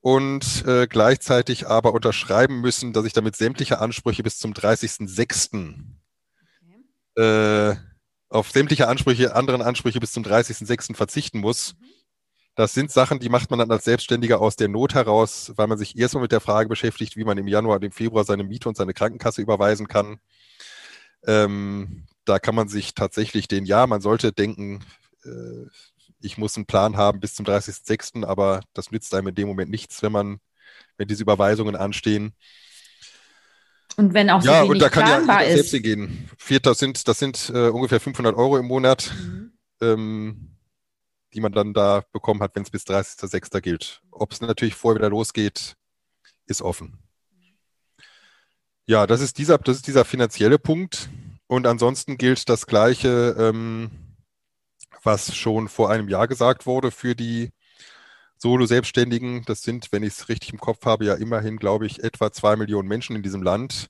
[0.00, 5.74] und äh, gleichzeitig aber unterschreiben müssen, dass ich damit sämtliche Ansprüche bis zum 30.06.
[7.16, 7.22] Okay.
[7.22, 7.76] Äh,
[8.28, 10.94] auf sämtliche Ansprüche, anderen Ansprüche bis zum 30.06.
[10.94, 11.74] verzichten muss.
[11.78, 11.99] Mhm.
[12.60, 15.78] Das sind Sachen, die macht man dann als Selbstständiger aus der Not heraus, weil man
[15.78, 18.68] sich erstmal mit der Frage beschäftigt, wie man im Januar und im Februar seine Miete
[18.68, 20.20] und seine Krankenkasse überweisen kann.
[21.26, 24.84] Ähm, da kann man sich tatsächlich den, ja, man sollte denken,
[25.24, 25.70] äh,
[26.20, 29.70] ich muss einen Plan haben bis zum 30.06., aber das nützt einem in dem Moment
[29.70, 30.38] nichts, wenn man,
[30.98, 32.34] wenn diese Überweisungen anstehen.
[33.96, 35.54] Und wenn auch so ja, und da kann ja ist.
[35.54, 36.28] selbst hingehen.
[36.62, 39.14] Das sind, das sind äh, ungefähr 500 Euro im Monat.
[39.18, 39.52] Mhm.
[39.80, 40.59] Ähm,
[41.34, 43.60] die man dann da bekommen hat, wenn es bis 30.06.
[43.60, 44.02] gilt.
[44.10, 45.76] Ob es natürlich vorher wieder losgeht,
[46.46, 46.98] ist offen.
[48.86, 51.08] Ja, das ist dieser, das ist dieser finanzielle Punkt.
[51.46, 53.90] Und ansonsten gilt das Gleiche, ähm,
[55.02, 57.50] was schon vor einem Jahr gesagt wurde für die
[58.38, 59.44] Solo-Selbstständigen.
[59.46, 62.56] Das sind, wenn ich es richtig im Kopf habe, ja immerhin, glaube ich, etwa zwei
[62.56, 63.88] Millionen Menschen in diesem Land.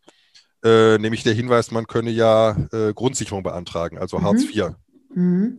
[0.62, 4.24] Äh, nämlich der Hinweis, man könne ja äh, Grundsicherung beantragen, also mhm.
[4.24, 4.74] Hartz IV.
[5.14, 5.58] Mhm.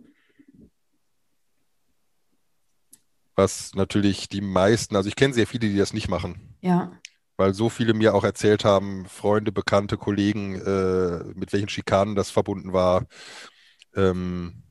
[3.42, 6.56] Was natürlich die meisten, also ich kenne sehr viele, die das nicht machen.
[6.62, 6.92] Ja.
[7.38, 12.30] Weil so viele mir auch erzählt haben, Freunde, Bekannte, Kollegen, äh, mit welchen Schikanen das
[12.30, 13.06] verbunden war,
[13.96, 14.64] ähm,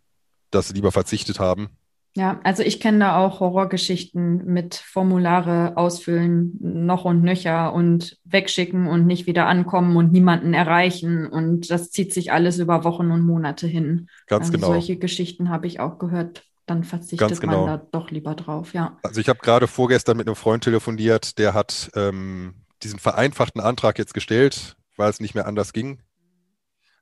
[0.51, 1.71] dass sie lieber verzichtet haben.
[2.17, 8.89] Ja, also ich kenne da auch Horrorgeschichten mit Formulare ausfüllen, noch und nöcher und wegschicken
[8.89, 11.27] und nicht wieder ankommen und niemanden erreichen.
[11.27, 14.09] Und das zieht sich alles über Wochen und Monate hin.
[14.27, 14.67] Ganz also genau.
[14.69, 17.67] Solche Geschichten habe ich auch gehört dann verzichtet genau.
[17.67, 18.99] man da doch lieber drauf, ja.
[19.03, 23.99] Also ich habe gerade vorgestern mit einem Freund telefoniert, der hat ähm, diesen vereinfachten Antrag
[23.99, 26.01] jetzt gestellt, weil es nicht mehr anders ging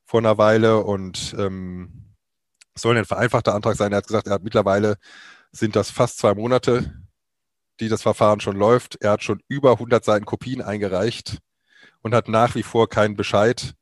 [0.08, 2.14] vor einer Weile und ähm,
[2.74, 3.92] soll ein vereinfachter Antrag sein.
[3.92, 4.96] Er hat gesagt, er hat mittlerweile
[5.52, 6.94] sind das fast zwei Monate,
[7.78, 8.96] die das Verfahren schon läuft.
[9.02, 11.38] Er hat schon über 100 Seiten Kopien eingereicht
[12.00, 13.74] und hat nach wie vor keinen Bescheid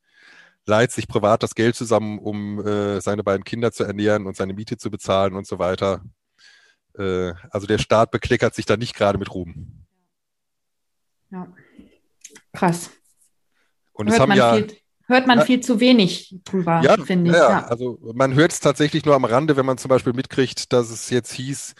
[0.67, 4.53] leiht sich privat das Geld zusammen, um äh, seine beiden Kinder zu ernähren und seine
[4.53, 6.03] Miete zu bezahlen und so weiter.
[6.97, 9.85] Äh, also der Staat bekleckert sich da nicht gerade mit Ruhm.
[11.31, 11.47] Ja,
[12.53, 12.91] krass.
[13.93, 14.67] Und hört es haben ja viel,
[15.07, 17.37] hört man ja, viel zu wenig drüber, ja, finde ich.
[17.37, 20.71] Ja, ja, also man hört es tatsächlich nur am Rande, wenn man zum Beispiel mitkriegt,
[20.73, 21.75] dass es jetzt hieß,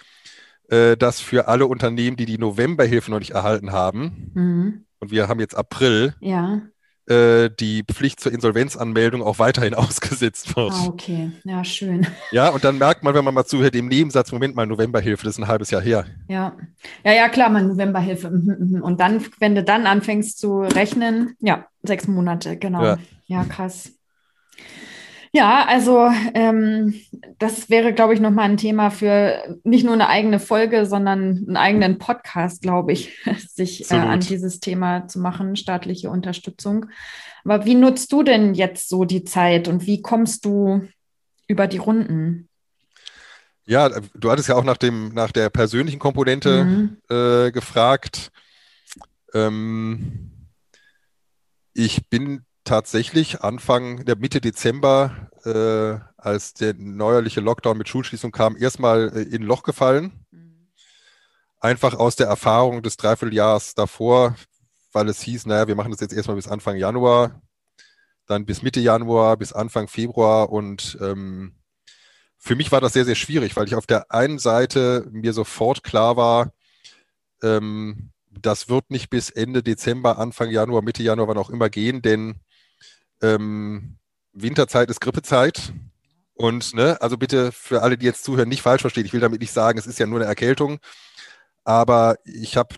[0.70, 4.86] äh, dass für alle Unternehmen, die die Novemberhilfe noch nicht erhalten haben, mhm.
[5.00, 6.62] und wir haben jetzt April, ja
[7.08, 10.74] äh, die Pflicht zur Insolvenzanmeldung auch weiterhin ausgesetzt wird.
[10.74, 11.32] Ah, okay.
[11.44, 12.06] Ja, schön.
[12.32, 15.36] Ja, und dann merkt man, wenn man mal zuhört, im Nebensatz, Moment mal, Novemberhilfe, das
[15.36, 16.06] ist ein halbes Jahr her.
[16.28, 16.56] Ja,
[17.04, 18.30] ja, ja, klar, man Novemberhilfe.
[18.30, 18.82] Mhm, mhm.
[18.82, 22.84] Und dann, wenn du dann anfängst zu rechnen, ja, sechs Monate, genau.
[22.84, 23.97] Ja, ja krass.
[25.34, 26.94] Ja, also ähm,
[27.38, 31.58] das wäre, glaube ich, nochmal ein Thema für nicht nur eine eigene Folge, sondern einen
[31.58, 33.18] eigenen Podcast, glaube ich,
[33.50, 36.88] sich äh, an dieses Thema zu machen, staatliche Unterstützung.
[37.44, 40.88] Aber wie nutzt du denn jetzt so die Zeit und wie kommst du
[41.48, 42.50] über die Runden?
[43.66, 46.98] Ja, du hattest ja auch nach, dem, nach der persönlichen Komponente mhm.
[47.10, 48.32] äh, gefragt.
[49.34, 50.32] Ähm,
[51.74, 58.58] ich bin tatsächlich Anfang der Mitte Dezember, äh, als der neuerliche Lockdown mit Schulschließung kam,
[58.58, 60.26] erstmal äh, in ein Loch gefallen.
[60.32, 60.68] Mhm.
[61.60, 64.36] Einfach aus der Erfahrung des Dreivierteljahres davor,
[64.92, 67.42] weil es hieß, naja, wir machen das jetzt erstmal bis Anfang Januar,
[68.28, 71.56] dann bis Mitte Januar, bis Anfang Februar und ähm,
[72.38, 75.84] für mich war das sehr, sehr schwierig, weil ich auf der einen Seite mir sofort
[75.84, 76.52] klar war,
[77.42, 82.02] ähm, das wird nicht bis Ende Dezember, Anfang Januar, Mitte Januar, wann auch immer gehen,
[82.02, 82.42] denn
[83.22, 83.98] ähm,
[84.34, 85.74] Winterzeit ist Grippezeit.
[86.34, 89.06] Und, ne, also bitte für alle, die jetzt zuhören, nicht falsch verstehen.
[89.06, 90.80] Ich will damit nicht sagen, es ist ja nur eine Erkältung.
[91.64, 92.76] Aber ich habe,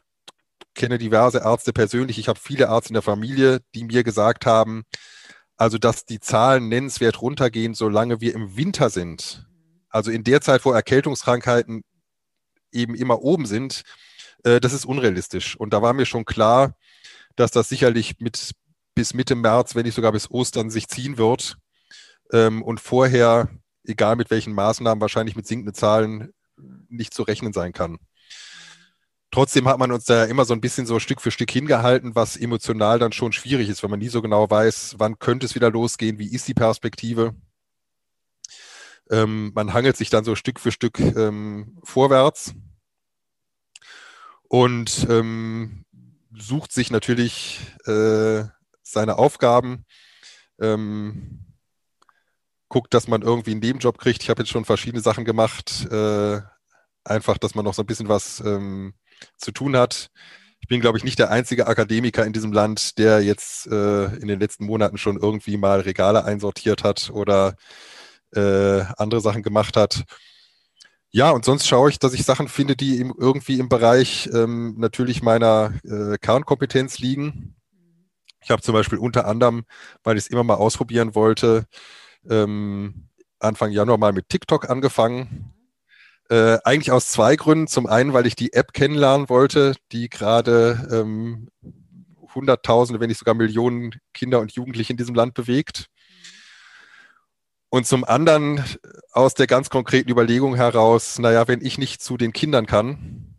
[0.76, 2.20] kenne diverse Ärzte persönlich.
[2.20, 4.86] Ich habe viele Ärzte in der Familie, die mir gesagt haben,
[5.58, 9.46] also dass die Zahlen nennenswert runtergehen, solange wir im Winter sind.
[9.90, 11.84] Also in der Zeit, wo Erkältungskrankheiten
[12.72, 13.84] eben immer oben sind,
[14.44, 15.58] äh, das ist unrealistisch.
[15.58, 16.76] Und da war mir schon klar,
[17.36, 18.52] dass das sicherlich mit
[18.96, 21.58] bis Mitte März, wenn nicht sogar bis Ostern sich ziehen wird.
[22.32, 23.50] Ähm, und vorher,
[23.84, 26.34] egal mit welchen Maßnahmen, wahrscheinlich mit sinkenden Zahlen
[26.90, 27.98] nicht zu rechnen sein kann.
[29.32, 32.36] Trotzdem hat man uns da immer so ein bisschen so Stück für Stück hingehalten, was
[32.36, 35.70] emotional dann schon schwierig ist, wenn man nie so genau weiß, wann könnte es wieder
[35.70, 37.36] losgehen, wie ist die Perspektive.
[39.12, 42.54] Ähm, man hangelt sich dann so Stück für Stück ähm, vorwärts
[44.48, 45.86] und ähm,
[46.36, 48.46] sucht sich natürlich äh,
[48.92, 49.86] seine Aufgaben,
[50.60, 51.46] ähm,
[52.68, 54.24] guckt, dass man irgendwie einen Nebenjob kriegt.
[54.24, 56.42] Ich habe jetzt schon verschiedene Sachen gemacht, äh,
[57.04, 58.94] einfach, dass man noch so ein bisschen was ähm,
[59.38, 60.10] zu tun hat.
[60.62, 64.28] Ich bin, glaube ich, nicht der einzige Akademiker in diesem Land, der jetzt äh, in
[64.28, 67.56] den letzten Monaten schon irgendwie mal Regale einsortiert hat oder
[68.36, 70.04] äh, andere Sachen gemacht hat.
[71.12, 74.76] Ja, und sonst schaue ich, dass ich Sachen finde, die im, irgendwie im Bereich ähm,
[74.78, 77.56] natürlich meiner äh, Kernkompetenz liegen.
[78.42, 79.66] Ich habe zum Beispiel unter anderem,
[80.04, 81.66] weil ich es immer mal ausprobieren wollte,
[82.30, 85.54] ähm, Anfang Januar mal mit TikTok angefangen.
[86.30, 87.68] Äh, eigentlich aus zwei Gründen.
[87.68, 91.50] Zum einen, weil ich die App kennenlernen wollte, die gerade ähm,
[92.36, 95.88] Hunderttausende, wenn nicht sogar Millionen Kinder und Jugendliche in diesem Land bewegt.
[97.70, 98.64] Und zum anderen
[99.12, 103.36] aus der ganz konkreten Überlegung heraus, naja, wenn ich nicht zu den Kindern kann,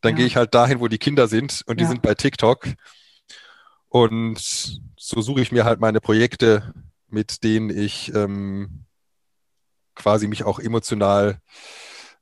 [0.00, 0.16] dann ja.
[0.18, 2.66] gehe ich halt dahin, wo die Kinder sind und die sind bei TikTok.
[3.88, 4.38] Und
[4.96, 6.74] so suche ich mir halt meine Projekte,
[7.08, 8.84] mit denen ich ähm,
[9.94, 11.40] quasi mich auch emotional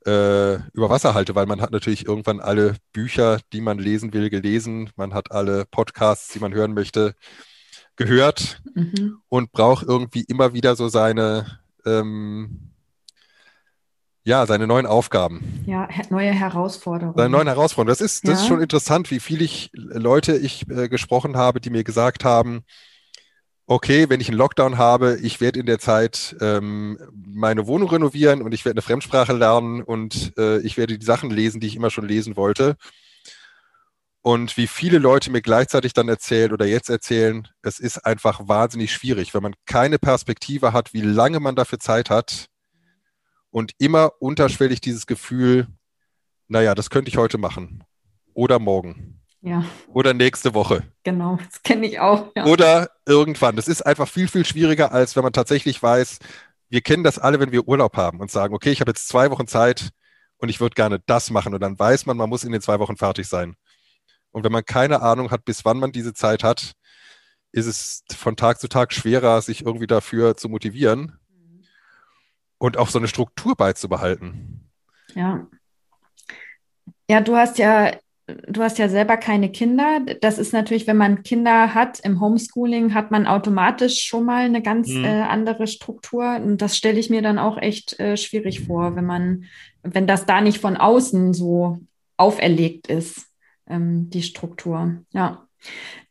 [0.05, 4.29] äh, über Wasser halte, weil man hat natürlich irgendwann alle Bücher, die man lesen will,
[4.29, 4.89] gelesen.
[4.95, 7.15] Man hat alle Podcasts, die man hören möchte,
[7.97, 9.17] gehört mhm.
[9.27, 12.71] und braucht irgendwie immer wieder so seine, ähm,
[14.27, 15.63] ja, seine neuen Aufgaben.
[15.65, 17.15] Ja, neue Herausforderungen.
[17.15, 17.97] Seine neuen Herausforderungen.
[17.97, 18.41] Das ist, das ja.
[18.41, 22.65] ist schon interessant, wie viele ich, Leute ich äh, gesprochen habe, die mir gesagt haben,
[23.67, 28.41] okay, wenn ich einen Lockdown habe, ich werde in der Zeit ähm, meine Wohnung renovieren
[28.41, 31.77] und ich werde eine Fremdsprache lernen und äh, ich werde die Sachen lesen, die ich
[31.77, 32.75] immer schon lesen wollte.
[34.21, 38.91] Und wie viele Leute mir gleichzeitig dann erzählen oder jetzt erzählen, es ist einfach wahnsinnig
[38.91, 42.49] schwierig, wenn man keine Perspektive hat, wie lange man dafür Zeit hat
[43.57, 45.65] und immer unterschwellig dieses Gefühl,
[46.47, 47.83] naja, das könnte ich heute machen
[48.35, 49.19] oder morgen.
[49.41, 49.65] Ja.
[49.87, 50.83] Oder nächste Woche.
[51.01, 52.31] Genau, das kenne ich auch.
[52.35, 52.45] Ja.
[52.45, 53.55] Oder irgendwann.
[53.55, 56.19] Das ist einfach viel, viel schwieriger, als wenn man tatsächlich weiß,
[56.69, 59.31] wir kennen das alle, wenn wir Urlaub haben und sagen, okay, ich habe jetzt zwei
[59.31, 59.89] Wochen Zeit
[60.37, 61.55] und ich würde gerne das machen.
[61.55, 63.55] Und dann weiß man, man muss in den zwei Wochen fertig sein.
[64.29, 66.73] Und wenn man keine Ahnung hat, bis wann man diese Zeit hat,
[67.51, 71.17] ist es von Tag zu Tag schwerer, sich irgendwie dafür zu motivieren
[72.57, 74.69] und auch so eine Struktur beizubehalten.
[75.15, 75.47] Ja.
[77.09, 77.93] Ja, du hast ja
[78.27, 80.01] du hast ja selber keine Kinder.
[80.21, 84.61] Das ist natürlich, wenn man Kinder hat im Homeschooling, hat man automatisch schon mal eine
[84.61, 85.05] ganz mhm.
[85.05, 86.35] äh, andere Struktur.
[86.35, 89.45] Und das stelle ich mir dann auch echt äh, schwierig vor, wenn man,
[89.83, 91.79] wenn das da nicht von außen so
[92.17, 93.27] auferlegt ist,
[93.69, 94.97] ähm, die Struktur.
[95.11, 95.43] Ja.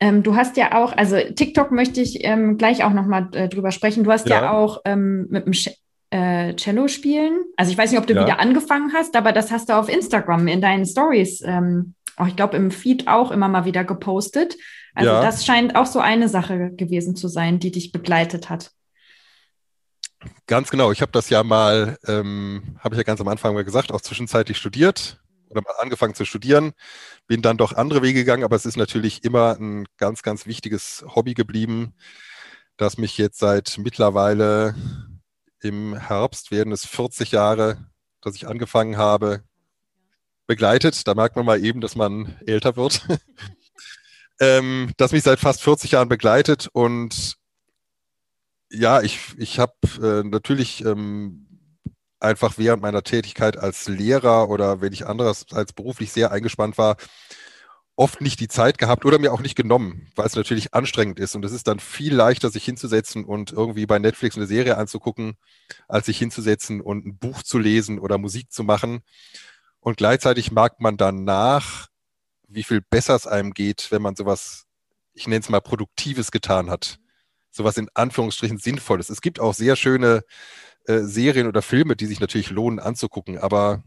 [0.00, 3.70] Ähm, du hast ja auch, also TikTok möchte ich ähm, gleich auch nochmal äh, drüber
[3.70, 4.04] sprechen.
[4.04, 5.52] Du hast ja, ja auch ähm, mit dem
[6.10, 7.44] äh, Cello spielen.
[7.56, 8.24] Also ich weiß nicht, ob du ja.
[8.24, 12.36] wieder angefangen hast, aber das hast du auf Instagram in deinen Stories ähm, auch ich
[12.36, 14.56] glaube im Feed auch immer mal wieder gepostet.
[14.94, 15.20] Also ja.
[15.20, 18.72] das scheint auch so eine Sache gewesen zu sein, die dich begleitet hat.
[20.46, 20.90] Ganz genau.
[20.90, 24.00] Ich habe das ja mal, ähm, habe ich ja ganz am Anfang mal gesagt, auch
[24.00, 26.72] zwischenzeitlich studiert oder mal angefangen zu studieren,
[27.28, 31.04] bin dann doch andere Wege gegangen, aber es ist natürlich immer ein ganz, ganz wichtiges
[31.14, 31.94] Hobby geblieben,
[32.76, 34.74] das mich jetzt seit mittlerweile
[35.62, 37.86] im Herbst werden es 40 Jahre,
[38.20, 39.42] dass ich angefangen habe,
[40.46, 41.06] begleitet.
[41.06, 43.06] Da merkt man mal eben, dass man älter wird.
[44.40, 47.36] ähm, das mich seit fast 40 Jahren begleitet und
[48.70, 51.46] ja, ich, ich habe äh, natürlich ähm,
[52.18, 56.96] einfach während meiner Tätigkeit als Lehrer oder wenn ich andererseits beruflich sehr eingespannt war,
[57.96, 61.34] oft nicht die Zeit gehabt oder mir auch nicht genommen, weil es natürlich anstrengend ist.
[61.34, 65.36] Und es ist dann viel leichter, sich hinzusetzen und irgendwie bei Netflix eine Serie anzugucken,
[65.88, 69.00] als sich hinzusetzen und ein Buch zu lesen oder Musik zu machen.
[69.80, 71.88] Und gleichzeitig merkt man danach,
[72.48, 74.66] wie viel besser es einem geht, wenn man sowas,
[75.14, 76.98] ich nenne es mal Produktives getan hat.
[77.50, 79.08] Sowas in Anführungsstrichen Sinnvolles.
[79.08, 80.22] Es gibt auch sehr schöne
[80.84, 83.82] äh, Serien oder Filme, die sich natürlich lohnen anzugucken, aber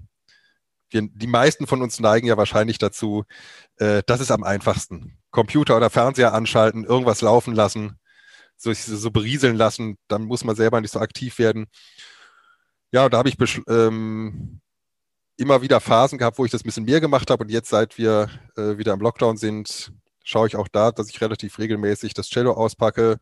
[0.89, 3.25] wir, die meisten von uns neigen ja wahrscheinlich dazu,
[3.77, 5.17] äh, das ist am einfachsten.
[5.31, 7.99] Computer oder Fernseher anschalten, irgendwas laufen lassen,
[8.57, 11.67] so, so berieseln lassen, dann muss man selber nicht so aktiv werden.
[12.91, 14.61] Ja, da habe ich ähm,
[15.37, 17.97] immer wieder Phasen gehabt, wo ich das ein bisschen mehr gemacht habe und jetzt, seit
[17.97, 22.29] wir äh, wieder im Lockdown sind, schaue ich auch da, dass ich relativ regelmäßig das
[22.29, 23.19] Cello auspacke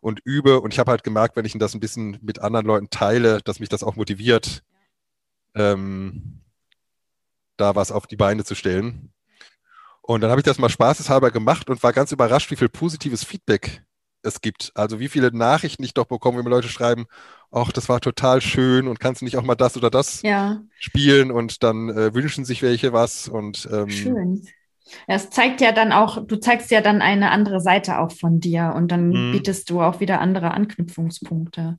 [0.00, 0.60] und übe.
[0.60, 3.60] Und ich habe halt gemerkt, wenn ich das ein bisschen mit anderen Leuten teile, dass
[3.60, 4.62] mich das auch motiviert,
[5.54, 6.42] ähm,
[7.56, 9.12] da was auf die Beine zu stellen.
[10.02, 13.24] Und dann habe ich das mal spaßeshalber gemacht und war ganz überrascht, wie viel positives
[13.24, 13.82] Feedback
[14.22, 14.72] es gibt.
[14.74, 17.06] Also wie viele Nachrichten ich doch bekomme, wenn mir Leute schreiben,
[17.50, 20.60] ach, das war total schön und kannst du nicht auch mal das oder das ja.
[20.78, 24.46] spielen und dann äh, wünschen sich welche was und ähm, schön.
[25.08, 28.72] Es zeigt ja dann auch, du zeigst ja dann eine andere Seite auch von dir
[28.76, 29.32] und dann mhm.
[29.32, 31.78] bietest du auch wieder andere Anknüpfungspunkte.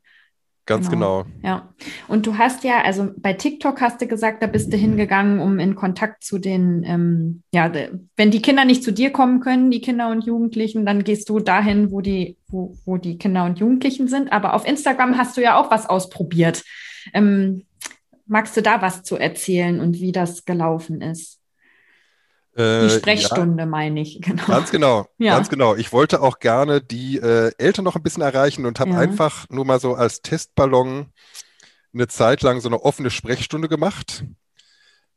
[0.68, 1.24] Ganz genau.
[1.24, 1.48] genau.
[1.48, 1.74] Ja.
[2.10, 5.60] Und du hast ja, also bei TikTok hast du gesagt, da bist du hingegangen, um
[5.60, 7.72] in Kontakt zu den, ähm, ja,
[8.18, 11.40] wenn die Kinder nicht zu dir kommen können, die Kinder und Jugendlichen, dann gehst du
[11.40, 14.32] dahin, wo die, wo, wo die Kinder und Jugendlichen sind.
[14.32, 16.64] Aber auf Instagram hast du ja auch was ausprobiert.
[17.14, 17.64] Ähm,
[18.26, 21.40] magst du da was zu erzählen und wie das gelaufen ist?
[22.58, 24.46] Die äh, Sprechstunde ja, meine ich, genau.
[24.46, 25.36] Ganz genau, ja.
[25.36, 25.76] ganz genau.
[25.76, 29.00] Ich wollte auch gerne die äh, Eltern noch ein bisschen erreichen und habe ja.
[29.00, 31.12] einfach nur mal so als Testballon
[31.94, 34.24] eine Zeit lang so eine offene Sprechstunde gemacht,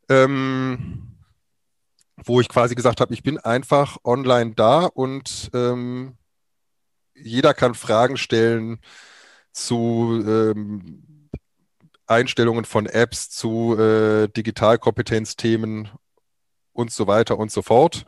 [0.08, 1.16] ähm,
[2.24, 6.16] wo ich quasi gesagt habe, ich bin einfach online da und ähm,
[7.14, 8.80] jeder kann Fragen stellen
[9.52, 11.30] zu ähm,
[12.06, 15.88] Einstellungen von Apps, zu äh, Digitalkompetenzthemen
[16.80, 18.04] und so weiter und so fort.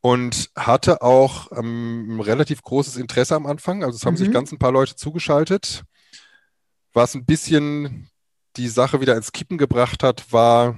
[0.00, 3.84] Und hatte auch ähm, relativ großes Interesse am Anfang.
[3.84, 4.18] Also es haben mhm.
[4.18, 5.84] sich ganz ein paar Leute zugeschaltet.
[6.92, 8.10] Was ein bisschen
[8.56, 10.76] die Sache wieder ins Kippen gebracht hat, war,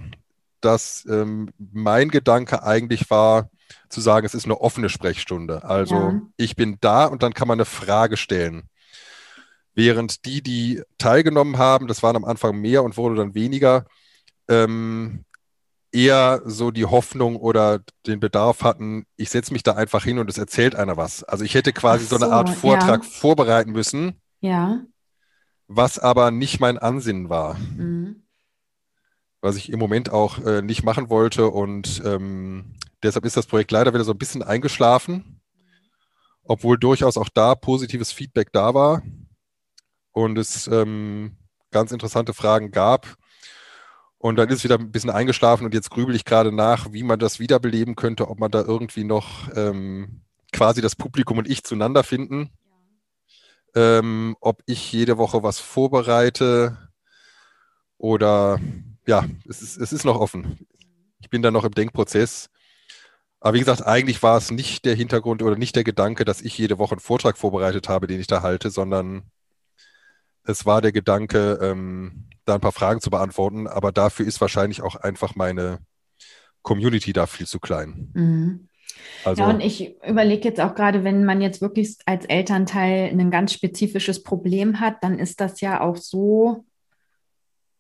[0.61, 3.51] dass ähm, mein Gedanke eigentlich war,
[3.89, 5.65] zu sagen, es ist eine offene Sprechstunde.
[5.65, 6.21] Also ja.
[6.37, 8.69] ich bin da und dann kann man eine Frage stellen.
[9.75, 13.87] Während die, die teilgenommen haben, das waren am Anfang mehr und wurde dann weniger,
[14.49, 15.25] ähm,
[15.95, 20.29] eher so die Hoffnung oder den Bedarf hatten, ich setze mich da einfach hin und
[20.29, 21.23] es erzählt einer was.
[21.25, 23.09] Also ich hätte quasi so, so, eine Art Vortrag ja.
[23.09, 24.21] vorbereiten müssen.
[24.41, 24.83] Ja.
[25.69, 27.55] Was aber nicht mein Ansinnen war.
[27.55, 28.25] Mhm.
[29.41, 33.71] Was ich im Moment auch äh, nicht machen wollte und ähm, deshalb ist das Projekt
[33.71, 35.41] leider wieder so ein bisschen eingeschlafen,
[36.43, 39.03] obwohl durchaus auch da positives Feedback da war
[40.13, 41.37] und es ähm,
[41.71, 43.17] ganz interessante Fragen gab
[44.25, 47.19] und dann ist wieder ein bisschen eingeschlafen und jetzt grübel ich gerade nach, wie man
[47.19, 52.03] das wiederbeleben könnte, ob man da irgendwie noch ähm, quasi das Publikum und ich zueinander
[52.05, 52.49] finden.
[53.75, 56.79] Ähm, ob ich jede Woche was vorbereite
[57.99, 58.59] oder
[59.07, 60.67] ja, es ist, es ist noch offen.
[61.21, 62.49] Ich bin da noch im Denkprozess.
[63.41, 66.57] Aber wie gesagt, eigentlich war es nicht der Hintergrund oder nicht der Gedanke, dass ich
[66.57, 69.25] jede Woche einen Vortrag vorbereitet habe, den ich da halte, sondern
[70.45, 74.83] es war der Gedanke, ähm, da ein paar Fragen zu beantworten, aber dafür ist wahrscheinlich
[74.83, 75.79] auch einfach meine
[76.63, 78.11] Community da viel zu klein.
[78.15, 78.69] Mhm.
[79.25, 83.31] Also, ja, und ich überlege jetzt auch gerade, wenn man jetzt wirklich als Elternteil ein
[83.31, 86.65] ganz spezifisches Problem hat, dann ist das ja auch so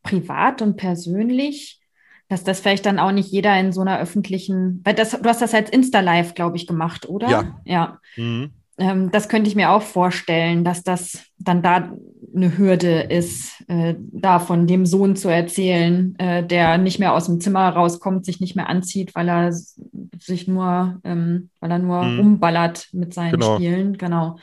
[0.03, 1.81] privat und persönlich,
[2.29, 5.42] dass das vielleicht dann auch nicht jeder in so einer öffentlichen, weil das, du hast
[5.42, 7.29] das als Insta-Live, glaube ich, gemacht, oder?
[7.29, 7.61] Ja.
[7.64, 8.00] Ja.
[8.16, 8.53] Mhm.
[8.78, 11.92] Ähm, das könnte ich mir auch vorstellen, dass das dann da
[12.34, 17.26] eine Hürde ist, äh, da von dem Sohn zu erzählen, äh, der nicht mehr aus
[17.26, 22.02] dem Zimmer rauskommt, sich nicht mehr anzieht, weil er sich nur, ähm, weil er nur
[22.02, 22.18] mhm.
[22.18, 23.56] rumballert mit seinen genau.
[23.56, 23.96] Spielen.
[23.96, 24.38] Genau.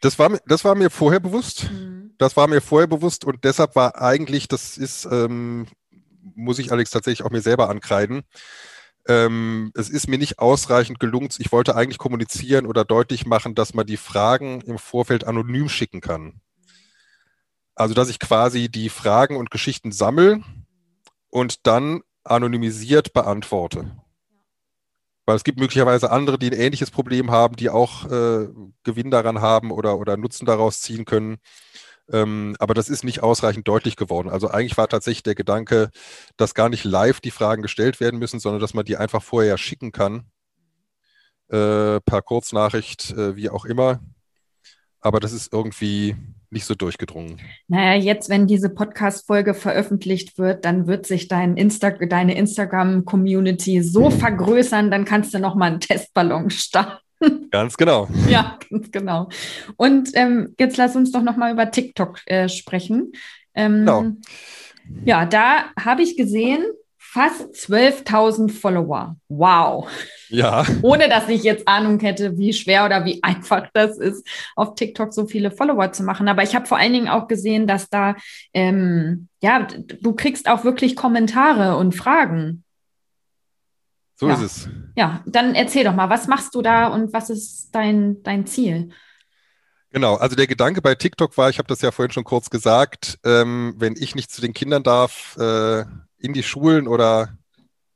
[0.00, 1.70] Das war, das war mir vorher bewusst.
[1.70, 2.12] Mhm.
[2.18, 5.66] Das war mir vorher bewusst und deshalb war eigentlich, das ist, ähm,
[6.34, 8.22] muss ich Alex tatsächlich auch mir selber ankreiden.
[9.08, 11.30] Ähm, es ist mir nicht ausreichend gelungen.
[11.38, 16.00] Ich wollte eigentlich kommunizieren oder deutlich machen, dass man die Fragen im Vorfeld anonym schicken
[16.02, 16.40] kann.
[17.74, 20.42] Also, dass ich quasi die Fragen und Geschichten sammle
[21.30, 23.96] und dann anonymisiert beantworte.
[25.24, 28.48] Weil es gibt möglicherweise andere, die ein ähnliches Problem haben, die auch äh,
[28.82, 31.38] Gewinn daran haben oder, oder Nutzen daraus ziehen können.
[32.10, 34.28] Ähm, aber das ist nicht ausreichend deutlich geworden.
[34.30, 35.90] Also eigentlich war tatsächlich der Gedanke,
[36.36, 39.58] dass gar nicht live die Fragen gestellt werden müssen, sondern dass man die einfach vorher
[39.58, 40.24] schicken kann.
[41.48, 44.00] Äh, per Kurznachricht, äh, wie auch immer.
[45.00, 46.16] Aber das ist irgendwie
[46.50, 47.40] nicht so durchgedrungen.
[47.68, 54.10] Naja, jetzt, wenn diese Podcast-Folge veröffentlicht wird, dann wird sich dein Insta deine Instagram-Community so
[54.10, 57.07] vergrößern, dann kannst du nochmal einen Testballon starten.
[57.50, 58.08] Ganz genau.
[58.28, 59.28] ja, ganz genau.
[59.76, 63.12] Und ähm, jetzt lass uns doch nochmal über TikTok äh, sprechen.
[63.54, 64.06] Ähm, genau.
[65.04, 66.64] Ja, da habe ich gesehen,
[67.10, 69.16] Fast 12.000 Follower.
[69.28, 69.88] Wow.
[70.28, 70.66] Ja.
[70.82, 75.14] Ohne dass ich jetzt Ahnung hätte, wie schwer oder wie einfach das ist, auf TikTok
[75.14, 76.28] so viele Follower zu machen.
[76.28, 78.14] Aber ich habe vor allen Dingen auch gesehen, dass da,
[78.52, 79.66] ähm, ja,
[80.02, 82.62] du kriegst auch wirklich Kommentare und Fragen.
[84.18, 84.34] So ja.
[84.34, 84.68] ist es.
[84.96, 88.90] Ja, dann erzähl doch mal, was machst du da und was ist dein, dein Ziel?
[89.90, 93.20] Genau, also der Gedanke bei TikTok war, ich habe das ja vorhin schon kurz gesagt,
[93.24, 95.84] ähm, wenn ich nicht zu den Kindern darf, äh,
[96.18, 97.38] in die Schulen oder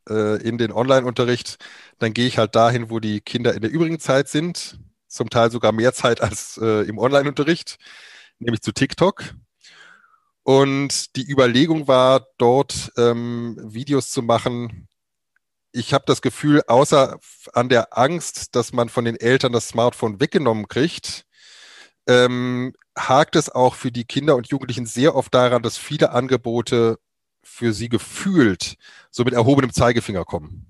[0.09, 1.59] äh, in den Online-Unterricht,
[1.99, 5.51] dann gehe ich halt dahin, wo die Kinder in der übrigen Zeit sind, zum Teil
[5.51, 7.79] sogar mehr Zeit als äh, im Online-Unterricht,
[8.39, 9.35] nämlich zu TikTok.
[10.45, 14.89] Und die Überlegung war, dort ähm, Videos zu machen.
[15.73, 17.19] Ich habe das Gefühl, außer
[17.55, 21.25] an der Angst, dass man von den Eltern das Smartphone weggenommen kriegt,
[22.07, 26.99] ähm, hakt es auch für die Kinder und Jugendlichen sehr oft daran, dass viele Angebote
[27.43, 28.77] für sie gefühlt
[29.11, 30.67] so mit erhobenem Zeigefinger kommen.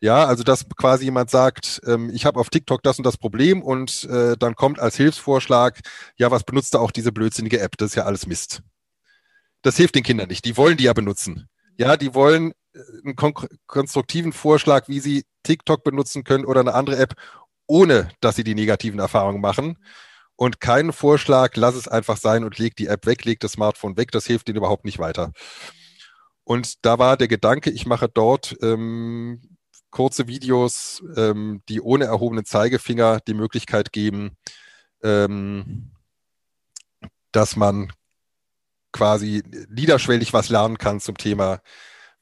[0.00, 3.62] Ja, also dass quasi jemand sagt, ähm, ich habe auf TikTok das und das Problem
[3.62, 5.80] und äh, dann kommt als Hilfsvorschlag,
[6.16, 7.76] ja, was benutzt da auch diese blödsinnige App?
[7.76, 8.62] Das ist ja alles Mist.
[9.62, 10.44] Das hilft den Kindern nicht.
[10.44, 11.48] Die wollen die ja benutzen.
[11.76, 12.52] Ja, die wollen
[13.04, 13.34] einen kon
[13.66, 17.14] konstruktiven Vorschlag, wie sie TikTok benutzen können oder eine andere App,
[17.66, 19.78] ohne dass sie die negativen Erfahrungen machen.
[20.36, 23.96] Und keinen Vorschlag, lass es einfach sein und leg die App weg, leg das Smartphone
[23.96, 25.32] weg, das hilft ihnen überhaupt nicht weiter.
[26.44, 29.58] Und da war der Gedanke, ich mache dort ähm,
[29.90, 34.36] kurze Videos, ähm, die ohne erhobenen Zeigefinger die Möglichkeit geben,
[35.02, 35.90] ähm,
[37.32, 37.92] dass man
[38.92, 41.60] quasi niederschwellig was lernen kann zum Thema,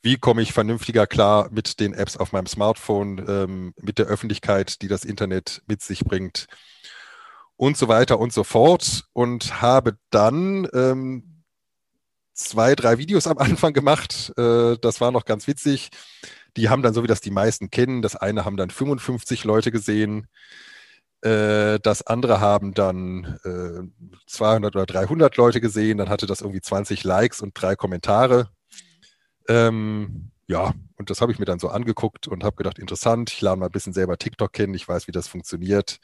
[0.07, 4.80] wie komme ich vernünftiger klar mit den Apps auf meinem Smartphone, ähm, mit der Öffentlichkeit,
[4.80, 6.46] die das Internet mit sich bringt
[7.57, 9.07] und so weiter und so fort.
[9.12, 11.42] Und habe dann ähm,
[12.34, 14.32] zwei, drei Videos am Anfang gemacht.
[14.38, 15.90] Äh, das war noch ganz witzig.
[16.57, 19.72] Die haben dann, so wie das die meisten kennen, das eine haben dann 55 Leute
[19.72, 20.28] gesehen.
[21.22, 23.82] Äh, das andere haben dann äh,
[24.28, 25.98] 200 oder 300 Leute gesehen.
[25.98, 28.50] Dann hatte das irgendwie 20 Likes und drei Kommentare.
[29.49, 33.40] Ähm, ja, und das habe ich mir dann so angeguckt und habe gedacht, interessant, ich
[33.40, 35.99] lerne mal ein bisschen selber TikTok kennen, ich weiß, wie das funktioniert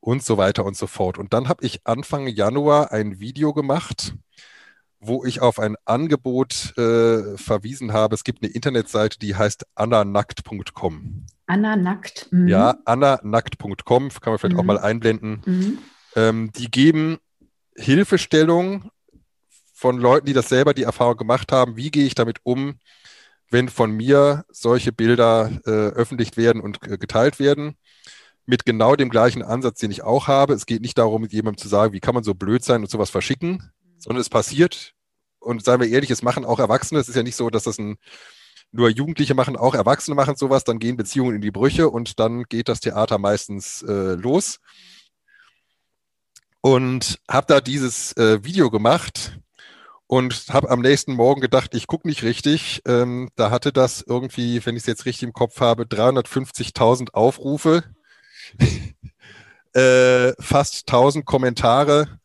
[0.00, 1.18] und so weiter und so fort.
[1.18, 4.14] Und dann habe ich Anfang Januar ein Video gemacht,
[4.98, 8.14] wo ich auf ein Angebot äh, verwiesen habe.
[8.14, 11.26] Es gibt eine Internetseite, die heißt annanackt.com.
[11.46, 12.28] Annanackt.
[12.30, 12.48] Mhm.
[12.48, 14.60] Ja, annanackt.com, kann man vielleicht mhm.
[14.60, 15.42] auch mal einblenden.
[15.46, 15.78] Mhm.
[16.16, 17.18] Ähm, die geben
[17.76, 18.90] Hilfestellung
[19.80, 21.74] von Leuten, die das selber die Erfahrung gemacht haben.
[21.74, 22.78] Wie gehe ich damit um,
[23.48, 27.76] wenn von mir solche Bilder äh, öffentlich werden und äh, geteilt werden?
[28.44, 30.52] Mit genau dem gleichen Ansatz, den ich auch habe.
[30.52, 32.90] Es geht nicht darum, mit jemandem zu sagen, wie kann man so blöd sein und
[32.90, 34.92] sowas verschicken, sondern es passiert.
[35.38, 37.00] Und seien wir ehrlich, es machen auch Erwachsene.
[37.00, 37.96] Es ist ja nicht so, dass das ein,
[38.72, 40.64] nur Jugendliche machen, auch Erwachsene machen sowas.
[40.64, 44.60] Dann gehen Beziehungen in die Brüche und dann geht das Theater meistens äh, los.
[46.60, 49.38] Und habe da dieses äh, Video gemacht
[50.10, 52.82] und habe am nächsten Morgen gedacht, ich gucke nicht richtig.
[52.84, 57.84] Ähm, da hatte das irgendwie, wenn ich es jetzt richtig im Kopf habe, 350.000 Aufrufe,
[59.72, 62.18] äh, fast 1000 Kommentare,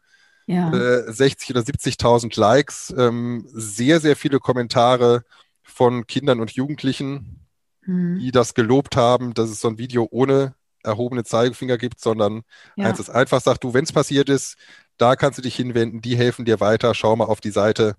[0.48, 0.74] ja.
[0.74, 5.24] äh, 60 oder 70.000 Likes, ähm, sehr, sehr viele Kommentare
[5.62, 7.46] von Kindern und Jugendlichen,
[7.86, 8.18] mhm.
[8.18, 12.42] die das gelobt haben, dass es so ein Video ohne erhobene Zeigefinger gibt, sondern
[12.78, 12.88] ja.
[12.88, 14.58] eins ist einfach sagt, du, wenn es passiert ist,
[14.98, 17.96] da kannst du dich hinwenden, die helfen dir weiter, schau mal auf die Seite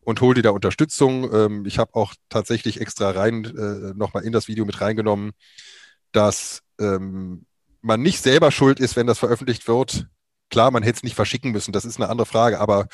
[0.00, 1.32] und hol dir da Unterstützung.
[1.32, 5.32] Ähm, ich habe auch tatsächlich extra rein äh, nochmal in das Video mit reingenommen,
[6.12, 7.46] dass ähm,
[7.82, 10.06] man nicht selber schuld ist, wenn das veröffentlicht wird.
[10.50, 12.88] Klar, man hätte es nicht verschicken müssen, das ist eine andere Frage, aber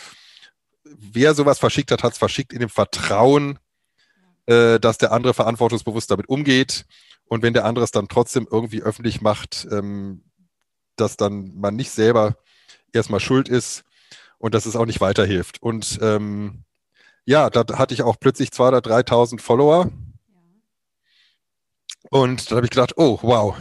[0.84, 3.58] wer sowas verschickt hat, hat es verschickt in dem Vertrauen,
[4.46, 6.86] äh, dass der andere verantwortungsbewusst damit umgeht.
[7.28, 10.22] Und wenn der andere es dann trotzdem irgendwie öffentlich macht, ähm,
[10.96, 12.36] dass dann man nicht selber
[12.96, 13.84] erstmal schuld ist
[14.38, 15.62] und dass es auch nicht weiterhilft.
[15.62, 16.64] Und ähm,
[17.24, 19.90] ja, da hatte ich auch plötzlich 2.000 oder 3.000 Follower.
[22.10, 23.56] Und dann habe ich gedacht, oh, wow,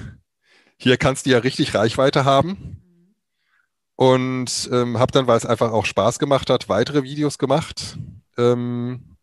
[0.78, 2.82] hier kannst du ja richtig Reichweite haben.
[3.96, 7.98] Und ähm, habe dann, weil es einfach auch Spaß gemacht hat, weitere Videos gemacht.
[8.38, 9.18] Ähm,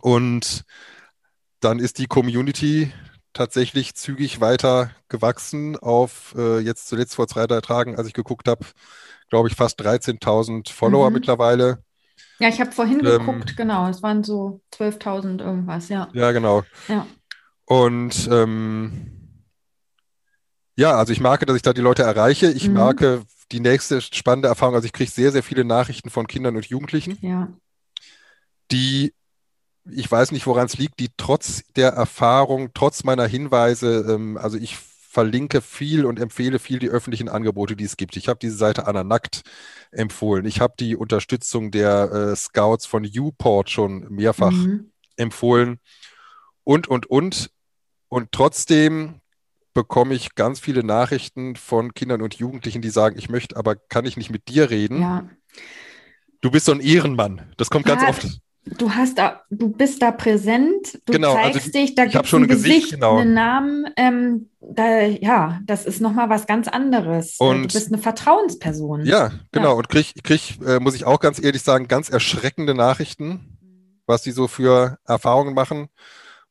[0.00, 0.64] und
[1.58, 2.92] dann ist die Community
[3.32, 8.48] tatsächlich zügig weiter gewachsen auf äh, jetzt zuletzt vor zwei, drei Tagen, als ich geguckt
[8.48, 8.64] habe,
[9.28, 11.14] glaube ich, fast 13.000 Follower mhm.
[11.14, 11.82] mittlerweile.
[12.38, 16.08] Ja, ich habe vorhin ähm, geguckt, genau, es waren so 12.000 irgendwas, ja.
[16.12, 16.64] Ja, genau.
[16.88, 17.06] Ja.
[17.66, 19.12] Und ähm,
[20.74, 22.50] ja, also ich merke, dass ich da die Leute erreiche.
[22.50, 22.74] Ich mhm.
[22.74, 23.22] merke
[23.52, 27.18] die nächste spannende Erfahrung, also ich kriege sehr, sehr viele Nachrichten von Kindern und Jugendlichen,
[27.20, 27.48] ja.
[28.70, 29.12] die
[29.84, 34.58] ich weiß nicht, woran es liegt, die trotz der Erfahrung, trotz meiner Hinweise, ähm, also
[34.58, 38.16] ich verlinke viel und empfehle viel die öffentlichen Angebote, die es gibt.
[38.16, 39.42] Ich habe diese Seite Anna Nackt
[39.90, 40.44] empfohlen.
[40.46, 44.92] Ich habe die Unterstützung der äh, Scouts von Uport schon mehrfach mhm.
[45.16, 45.80] empfohlen
[46.62, 47.50] und, und, und.
[48.08, 49.20] Und trotzdem
[49.74, 54.04] bekomme ich ganz viele Nachrichten von Kindern und Jugendlichen, die sagen, ich möchte, aber kann
[54.04, 55.00] ich nicht mit dir reden?
[55.00, 55.28] Ja.
[56.40, 57.52] Du bist so ein Ehrenmann.
[57.56, 58.40] Das kommt ja, ganz oft.
[58.64, 62.26] Du hast da, du bist da präsent, du genau, also zeigst also, dich, da gibt
[62.26, 63.16] es ein Gesicht, Gesicht genau.
[63.16, 63.86] einen Namen.
[63.96, 67.36] Ähm, da, ja, das ist nochmal was ganz anderes.
[67.38, 69.06] Und, du bist eine Vertrauensperson.
[69.06, 69.70] Ja, genau.
[69.70, 69.72] Ja.
[69.72, 73.58] Und krieg, krieg äh, muss ich auch ganz ehrlich sagen, ganz erschreckende Nachrichten,
[74.06, 75.88] was die so für Erfahrungen machen.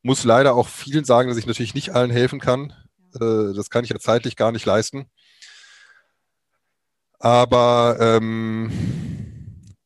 [0.02, 2.74] Muss leider auch vielen sagen, dass ich natürlich nicht allen helfen kann.
[3.14, 5.06] Äh, das kann ich ja zeitlich gar nicht leisten.
[7.20, 8.72] Aber ähm,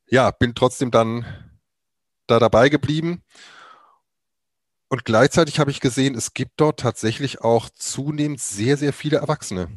[0.07, 1.25] ja, bin trotzdem dann
[2.33, 3.21] da dabei geblieben.
[4.89, 9.67] Und gleichzeitig habe ich gesehen, es gibt dort tatsächlich auch zunehmend sehr, sehr viele Erwachsene,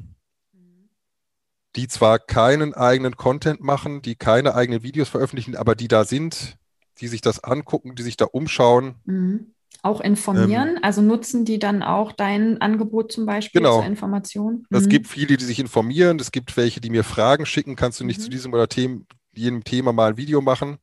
[1.74, 6.58] die zwar keinen eigenen Content machen, die keine eigenen Videos veröffentlichen, aber die da sind,
[7.00, 8.96] die sich das angucken, die sich da umschauen.
[9.04, 9.52] Mhm.
[9.82, 13.76] Auch informieren, ähm, also nutzen die dann auch dein Angebot zum Beispiel genau.
[13.76, 14.66] zur Information?
[14.68, 14.76] Mhm.
[14.76, 18.04] Es gibt viele, die sich informieren, es gibt welche, die mir Fragen schicken, kannst du
[18.04, 18.24] nicht mhm.
[18.24, 20.76] zu diesem oder Themen, jedem Thema mal ein Video machen.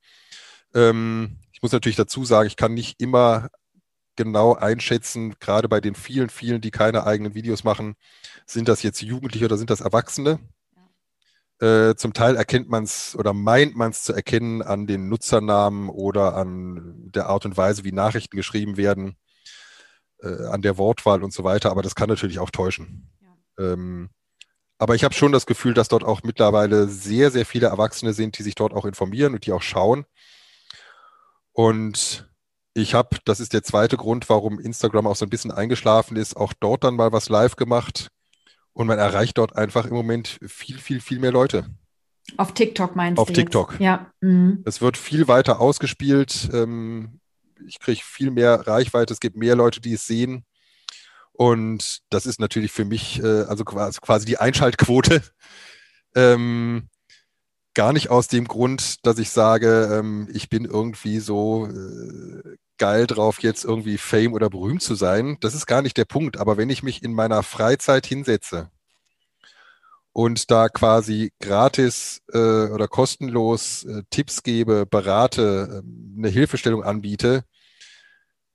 [0.74, 3.49] Ähm, muss natürlich dazu sagen, ich kann nicht immer
[4.16, 7.95] genau einschätzen, gerade bei den vielen, vielen, die keine eigenen Videos machen,
[8.45, 10.39] sind das jetzt Jugendliche oder sind das Erwachsene?
[11.59, 11.89] Ja.
[11.89, 15.89] Äh, zum Teil erkennt man es oder meint man es zu erkennen an den Nutzernamen
[15.89, 19.18] oder an der Art und Weise, wie Nachrichten geschrieben werden,
[20.22, 23.09] äh, an der Wortwahl und so weiter, aber das kann natürlich auch täuschen.
[23.22, 23.74] Ja.
[23.74, 24.09] Ähm,
[24.78, 28.38] aber ich habe schon das Gefühl, dass dort auch mittlerweile sehr, sehr viele Erwachsene sind,
[28.38, 30.05] die sich dort auch informieren und die auch schauen.
[31.53, 32.29] Und
[32.73, 36.35] ich habe, das ist der zweite Grund, warum Instagram auch so ein bisschen eingeschlafen ist,
[36.35, 38.09] auch dort dann mal was live gemacht.
[38.73, 41.67] Und man erreicht dort einfach im Moment viel, viel, viel mehr Leute.
[42.37, 43.31] Auf TikTok meinst Auf du?
[43.31, 43.71] Auf TikTok.
[43.73, 43.81] Jetzt?
[43.81, 44.11] Ja.
[44.21, 44.63] Mhm.
[44.65, 46.49] Es wird viel weiter ausgespielt.
[46.51, 47.19] Ähm,
[47.67, 49.13] ich kriege viel mehr Reichweite.
[49.13, 50.43] Es gibt mehr Leute, die es sehen.
[51.33, 55.21] Und das ist natürlich für mich äh, also quasi die Einschaltquote.
[56.15, 56.89] Ähm,
[57.74, 63.07] gar nicht aus dem Grund, dass ich sage, ähm, ich bin irgendwie so äh, geil
[63.07, 65.38] drauf, jetzt irgendwie Fame oder berühmt zu sein.
[65.41, 66.38] Das ist gar nicht der Punkt.
[66.38, 68.69] Aber wenn ich mich in meiner Freizeit hinsetze
[70.11, 77.43] und da quasi gratis äh, oder kostenlos äh, Tipps gebe, berate, äh, eine Hilfestellung anbiete,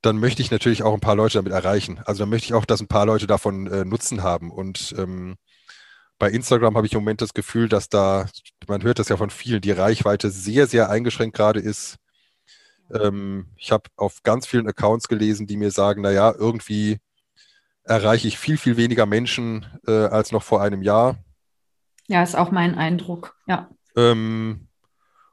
[0.02, 2.00] dann möchte ich natürlich auch ein paar Leute damit erreichen.
[2.04, 4.52] Also dann möchte ich auch, dass ein paar Leute davon äh, Nutzen haben.
[4.52, 5.36] Und ähm,
[6.18, 8.26] bei Instagram habe ich im Moment das Gefühl, dass da,
[8.66, 11.96] man hört das ja von vielen, die Reichweite sehr, sehr eingeschränkt gerade ist.
[12.92, 16.98] Ähm, ich habe auf ganz vielen Accounts gelesen, die mir sagen, naja, irgendwie
[17.84, 21.16] erreiche ich viel, viel weniger Menschen äh, als noch vor einem Jahr.
[22.06, 23.68] Ja, ist auch mein Eindruck, ja.
[23.96, 24.68] Ähm,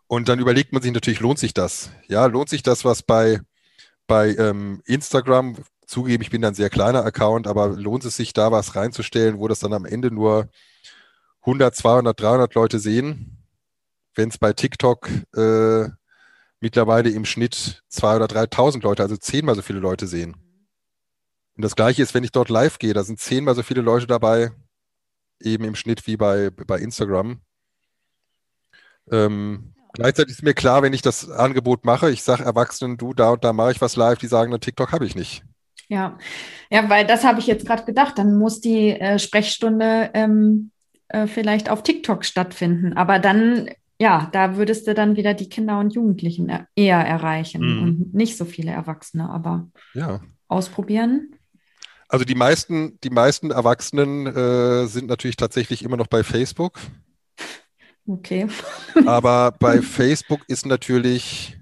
[0.07, 1.91] und dann überlegt man sich natürlich, lohnt sich das?
[2.07, 3.39] Ja, lohnt sich das, was bei,
[4.07, 5.55] bei ähm, Instagram,
[5.87, 9.47] zugeben, ich bin ein sehr kleiner Account, aber lohnt es sich da was reinzustellen, wo
[9.47, 10.49] das dann am Ende nur
[11.41, 13.37] 100, 200, 300 Leute sehen,
[14.15, 15.89] wenn es bei TikTok äh,
[16.59, 20.35] mittlerweile im Schnitt 2.000 oder 3.000 Leute, also zehnmal so viele Leute sehen.
[21.55, 24.07] Und das Gleiche ist, wenn ich dort live gehe, da sind zehnmal so viele Leute
[24.07, 24.51] dabei,
[25.39, 27.41] eben im Schnitt wie bei, bei Instagram.
[29.11, 33.31] Ähm, gleichzeitig ist mir klar, wenn ich das Angebot mache, ich sage Erwachsenen, du, da
[33.31, 35.43] und da mache ich was live, die sagen, na, TikTok habe ich nicht.
[35.87, 36.17] Ja,
[36.69, 38.17] ja, weil das habe ich jetzt gerade gedacht.
[38.17, 40.71] Dann muss die äh, Sprechstunde ähm,
[41.09, 42.93] äh, vielleicht auf TikTok stattfinden.
[42.93, 43.69] Aber dann,
[43.99, 47.83] ja, da würdest du dann wieder die Kinder und Jugendlichen eher erreichen mhm.
[47.83, 49.29] und nicht so viele Erwachsene.
[49.29, 50.21] Aber ja.
[50.47, 51.35] ausprobieren.
[52.07, 56.79] Also die meisten, die meisten Erwachsenen äh, sind natürlich tatsächlich immer noch bei Facebook.
[58.07, 58.47] Okay.
[59.05, 61.57] Aber bei Facebook ist natürlich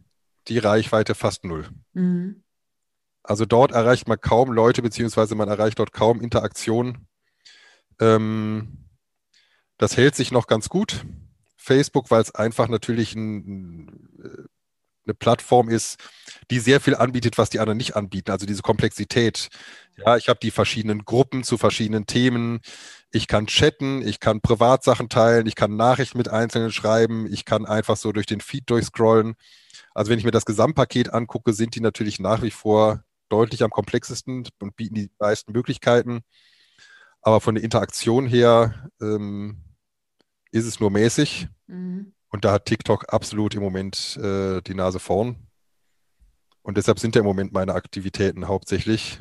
[0.47, 1.65] die Reichweite fast null.
[1.93, 2.42] Mhm.
[3.23, 7.07] Also dort erreicht man kaum Leute, beziehungsweise man erreicht dort kaum Interaktion.
[7.99, 8.89] Ähm,
[9.77, 11.05] das hält sich noch ganz gut.
[11.55, 14.49] Facebook, weil es einfach natürlich ein,
[15.05, 15.97] eine Plattform ist,
[16.51, 18.31] die sehr viel anbietet, was die anderen nicht anbieten.
[18.31, 19.49] Also diese Komplexität.
[19.97, 22.59] Ja, ich habe die verschiedenen Gruppen zu verschiedenen Themen.
[23.11, 27.65] Ich kann chatten, ich kann Privatsachen teilen, ich kann Nachrichten mit Einzelnen schreiben, ich kann
[27.65, 29.35] einfach so durch den Feed durchscrollen.
[29.93, 33.03] Also wenn ich mir das Gesamtpaket angucke, sind die natürlich nach wie vor
[33.33, 36.21] deutlich am komplexesten und bieten die meisten Möglichkeiten.
[37.21, 39.57] Aber von der Interaktion her ähm,
[40.51, 41.47] ist es nur mäßig.
[41.67, 42.13] Mhm.
[42.29, 45.35] Und da hat TikTok absolut im Moment äh, die Nase vorn.
[46.61, 49.19] Und deshalb sind ja im Moment meine Aktivitäten hauptsächlich.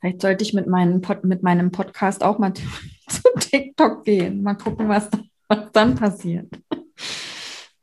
[0.00, 2.52] Vielleicht sollte ich mit, meinem Pod, mit meinem Podcast auch mal
[3.08, 4.42] zu TikTok gehen.
[4.42, 5.08] Mal gucken, was,
[5.48, 6.48] was dann passiert.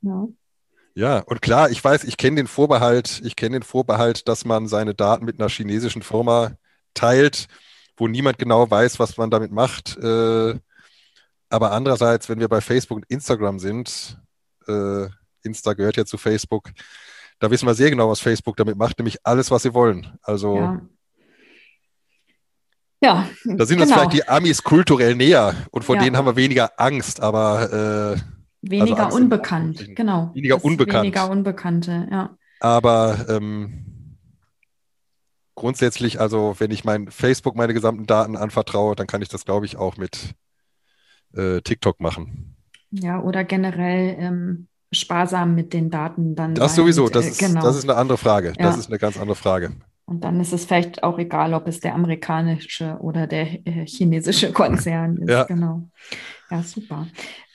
[0.02, 0.28] Ja.
[0.98, 4.68] Ja, und klar, ich weiß, ich kenne den Vorbehalt, ich kenne den Vorbehalt, dass man
[4.68, 6.54] seine Daten mit einer chinesischen Firma
[6.96, 7.46] teilt,
[7.98, 9.96] wo niemand genau weiß, was man damit macht.
[9.98, 10.56] Äh,
[11.50, 14.18] aber andererseits, wenn wir bei Facebook und Instagram sind,
[14.68, 15.06] äh,
[15.44, 16.72] Insta gehört ja zu Facebook,
[17.38, 20.18] da wissen wir sehr genau, was Facebook damit macht, nämlich alles, was sie wollen.
[20.24, 20.82] Also ja.
[23.04, 23.84] Ja, da sind genau.
[23.84, 26.02] uns vielleicht die Amis kulturell näher und vor ja.
[26.02, 28.37] denen haben wir weniger Angst, aber äh,
[28.70, 30.32] weniger also unbekannt, genau.
[30.34, 31.04] Weniger unbekannt.
[31.04, 32.38] Weniger Unbekannte, ja.
[32.60, 34.18] Aber ähm,
[35.56, 39.66] grundsätzlich, also wenn ich mein Facebook meine gesamten Daten anvertraue, dann kann ich das, glaube
[39.66, 40.34] ich, auch mit
[41.36, 42.56] äh, TikTok machen.
[42.92, 46.56] Ja, oder generell ähm, sparsam mit den Daten dann.
[46.56, 46.84] Das sein.
[46.84, 47.62] sowieso, das, äh, ist, genau.
[47.62, 48.54] das ist eine andere Frage.
[48.58, 48.66] Ja.
[48.66, 49.72] Das ist eine ganz andere Frage.
[50.10, 54.54] Und dann ist es vielleicht auch egal, ob es der amerikanische oder der äh, chinesische
[54.54, 55.30] Konzern ist.
[55.30, 55.44] Ja.
[55.44, 55.84] Genau.
[56.50, 57.08] Ja, super.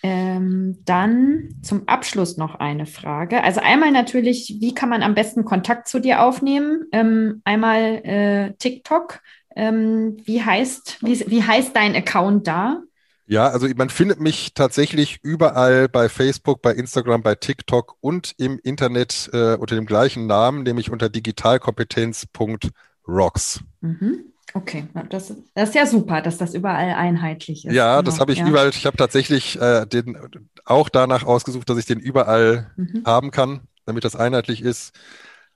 [0.03, 3.43] Ähm, dann zum Abschluss noch eine Frage.
[3.43, 6.85] Also einmal natürlich, wie kann man am besten Kontakt zu dir aufnehmen?
[6.93, 9.21] Ähm, einmal äh, TikTok.
[9.57, 12.83] Ähm, wie heißt, wie, wie heißt dein Account da?
[13.27, 18.59] Ja, also man findet mich tatsächlich überall bei Facebook, bei Instagram, bei TikTok und im
[18.63, 23.61] Internet äh, unter dem gleichen Namen, nämlich unter digitalkompetenz.rocks.
[23.81, 24.25] Mhm.
[24.55, 27.73] Okay, das, das, ist ja super, dass das überall einheitlich ist.
[27.73, 28.11] Ja, genau.
[28.11, 28.47] das habe ich ja.
[28.47, 28.69] überall.
[28.71, 30.19] Ich habe tatsächlich äh, den
[30.65, 33.05] auch danach ausgesucht, dass ich den überall mhm.
[33.07, 34.93] haben kann, damit das einheitlich ist.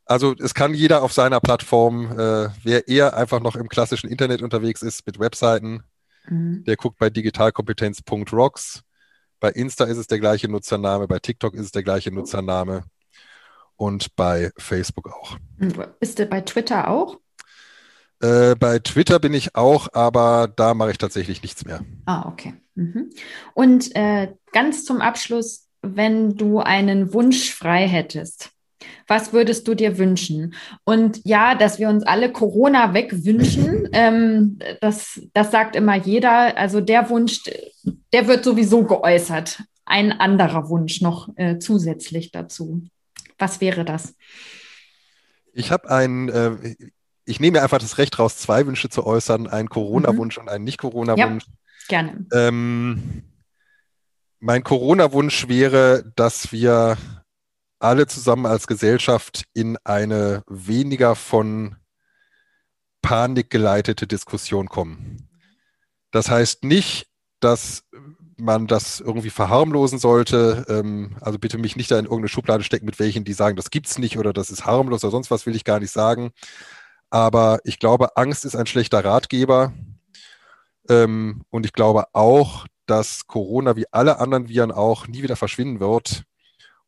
[0.06, 4.40] Also es kann jeder auf seiner Plattform, äh, wer eher einfach noch im klassischen Internet
[4.40, 5.82] unterwegs ist mit Webseiten,
[6.29, 6.64] Mhm.
[6.64, 8.83] Der guckt bei digitalkompetenz.rocks.
[9.41, 12.85] Bei Insta ist es der gleiche Nutzername, bei TikTok ist es der gleiche Nutzername
[13.77, 15.37] und bei Facebook auch.
[16.01, 17.18] Bist du bei Twitter auch?
[18.20, 21.85] Äh, bei Twitter bin ich auch, aber da mache ich tatsächlich nichts mehr.
[22.07, 22.55] Ah, okay.
[22.74, 23.11] Mhm.
[23.55, 28.51] Und äh, ganz zum Abschluss, wenn du einen Wunsch frei hättest,
[29.07, 30.54] was würdest du dir wünschen?
[30.84, 36.57] Und ja, dass wir uns alle Corona wegwünschen, ähm, das, das sagt immer jeder.
[36.57, 37.42] Also der Wunsch,
[38.12, 39.62] der wird sowieso geäußert.
[39.84, 42.82] Ein anderer Wunsch noch äh, zusätzlich dazu.
[43.38, 44.14] Was wäre das?
[45.52, 46.74] Ich habe ein, äh,
[47.24, 50.42] ich nehme mir einfach das Recht raus, zwei Wünsche zu äußern, einen Corona-Wunsch mhm.
[50.42, 51.44] und einen Nicht-Corona-Wunsch.
[51.46, 51.52] Ja,
[51.88, 52.26] gerne.
[52.32, 53.22] Ähm,
[54.40, 56.96] mein Corona-Wunsch wäre, dass wir
[57.79, 61.77] alle zusammen als Gesellschaft in eine weniger von
[63.03, 65.29] Panik geleitete Diskussion kommen.
[66.11, 67.09] Das heißt nicht,
[67.41, 67.85] dass
[68.39, 70.64] man das irgendwie verharmlosen sollte.
[70.68, 73.70] Ähm, also bitte mich nicht da in irgendeine Schublade stecken, mit welchen die sagen, das
[73.70, 76.33] gibt's nicht oder das ist harmlos oder sonst was will ich gar nicht sagen.
[77.11, 79.72] Aber ich glaube, Angst ist ein schlechter Ratgeber.
[80.89, 85.81] Ähm, und ich glaube auch, dass Corona wie alle anderen Viren auch nie wieder verschwinden
[85.81, 86.24] wird.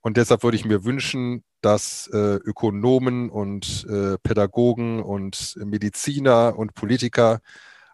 [0.09, 6.73] Und deshalb würde ich mir wünschen, dass äh, Ökonomen und äh, Pädagogen und Mediziner und
[6.73, 7.43] Politiker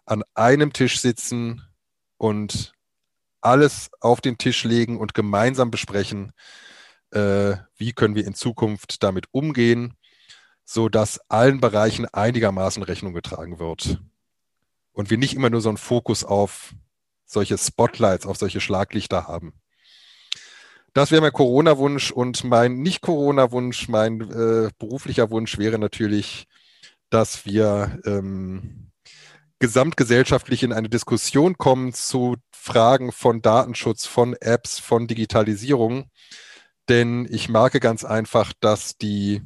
[0.05, 1.61] an einem Tisch sitzen
[2.15, 2.71] und
[3.41, 6.31] alles auf den Tisch legen und gemeinsam besprechen,
[7.11, 9.95] äh, wie können wir in Zukunft damit umgehen,
[10.63, 13.99] so dass allen Bereichen einigermaßen Rechnung getragen wird.
[14.93, 16.75] Und wir nicht immer nur so einen Fokus auf
[17.25, 19.51] solche Spotlights, auf solche Schlaglichter haben.
[20.95, 26.47] Das wäre mein Corona-Wunsch und mein Nicht-Corona-Wunsch, mein äh, beruflicher Wunsch wäre natürlich,
[27.09, 28.93] dass wir ähm,
[29.59, 36.09] gesamtgesellschaftlich in eine Diskussion kommen zu Fragen von Datenschutz, von Apps, von Digitalisierung.
[36.87, 39.41] Denn ich merke ganz einfach, dass die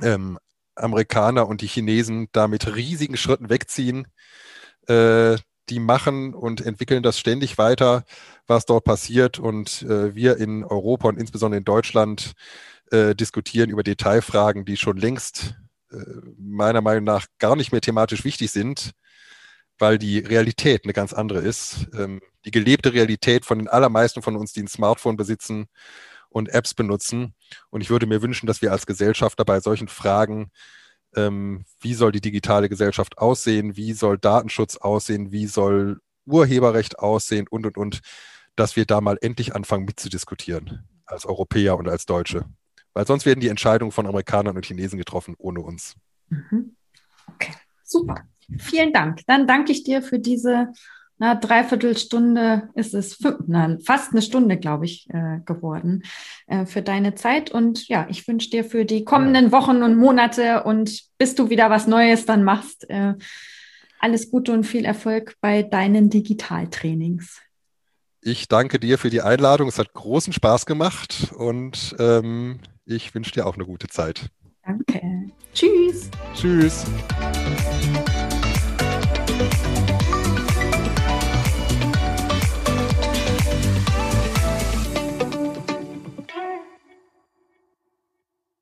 [0.00, 0.38] ähm,
[0.74, 4.08] Amerikaner und die Chinesen da mit riesigen Schritten wegziehen.
[4.88, 5.36] Äh,
[5.68, 8.04] die machen und entwickeln das ständig weiter,
[8.46, 9.38] was dort passiert.
[9.38, 12.32] Und äh, wir in Europa und insbesondere in Deutschland
[12.90, 15.54] äh, diskutieren über Detailfragen, die schon längst
[15.90, 15.96] äh,
[16.38, 18.92] meiner Meinung nach gar nicht mehr thematisch wichtig sind,
[19.78, 21.88] weil die Realität eine ganz andere ist.
[21.94, 25.66] Ähm, die gelebte Realität von den allermeisten von uns, die ein Smartphone besitzen
[26.28, 27.34] und Apps benutzen.
[27.70, 30.50] Und ich würde mir wünschen, dass wir als Gesellschaft dabei solchen Fragen
[31.16, 37.46] ähm, wie soll die digitale Gesellschaft aussehen, wie soll Datenschutz aussehen, wie soll Urheberrecht aussehen
[37.48, 38.00] und, und, und,
[38.56, 42.44] dass wir da mal endlich anfangen mitzudiskutieren als Europäer und als Deutsche.
[42.94, 45.94] Weil sonst werden die Entscheidungen von Amerikanern und Chinesen getroffen ohne uns.
[46.28, 46.76] Mhm.
[47.26, 47.52] Okay,
[47.82, 48.22] super.
[48.58, 49.20] Vielen Dank.
[49.26, 50.72] Dann danke ich dir für diese
[51.18, 56.02] na, Dreiviertelstunde ist es, fünf, na, fast eine Stunde, glaube ich, äh, geworden
[56.46, 57.50] äh, für deine Zeit.
[57.50, 61.70] Und ja, ich wünsche dir für die kommenden Wochen und Monate und bis du wieder
[61.70, 63.14] was Neues dann machst, äh,
[63.98, 67.40] alles Gute und viel Erfolg bei deinen Digitaltrainings.
[68.20, 69.68] Ich danke dir für die Einladung.
[69.68, 74.28] Es hat großen Spaß gemacht und ähm, ich wünsche dir auch eine gute Zeit.
[74.64, 75.30] Danke.
[75.54, 76.10] Tschüss.
[76.34, 76.84] Tschüss.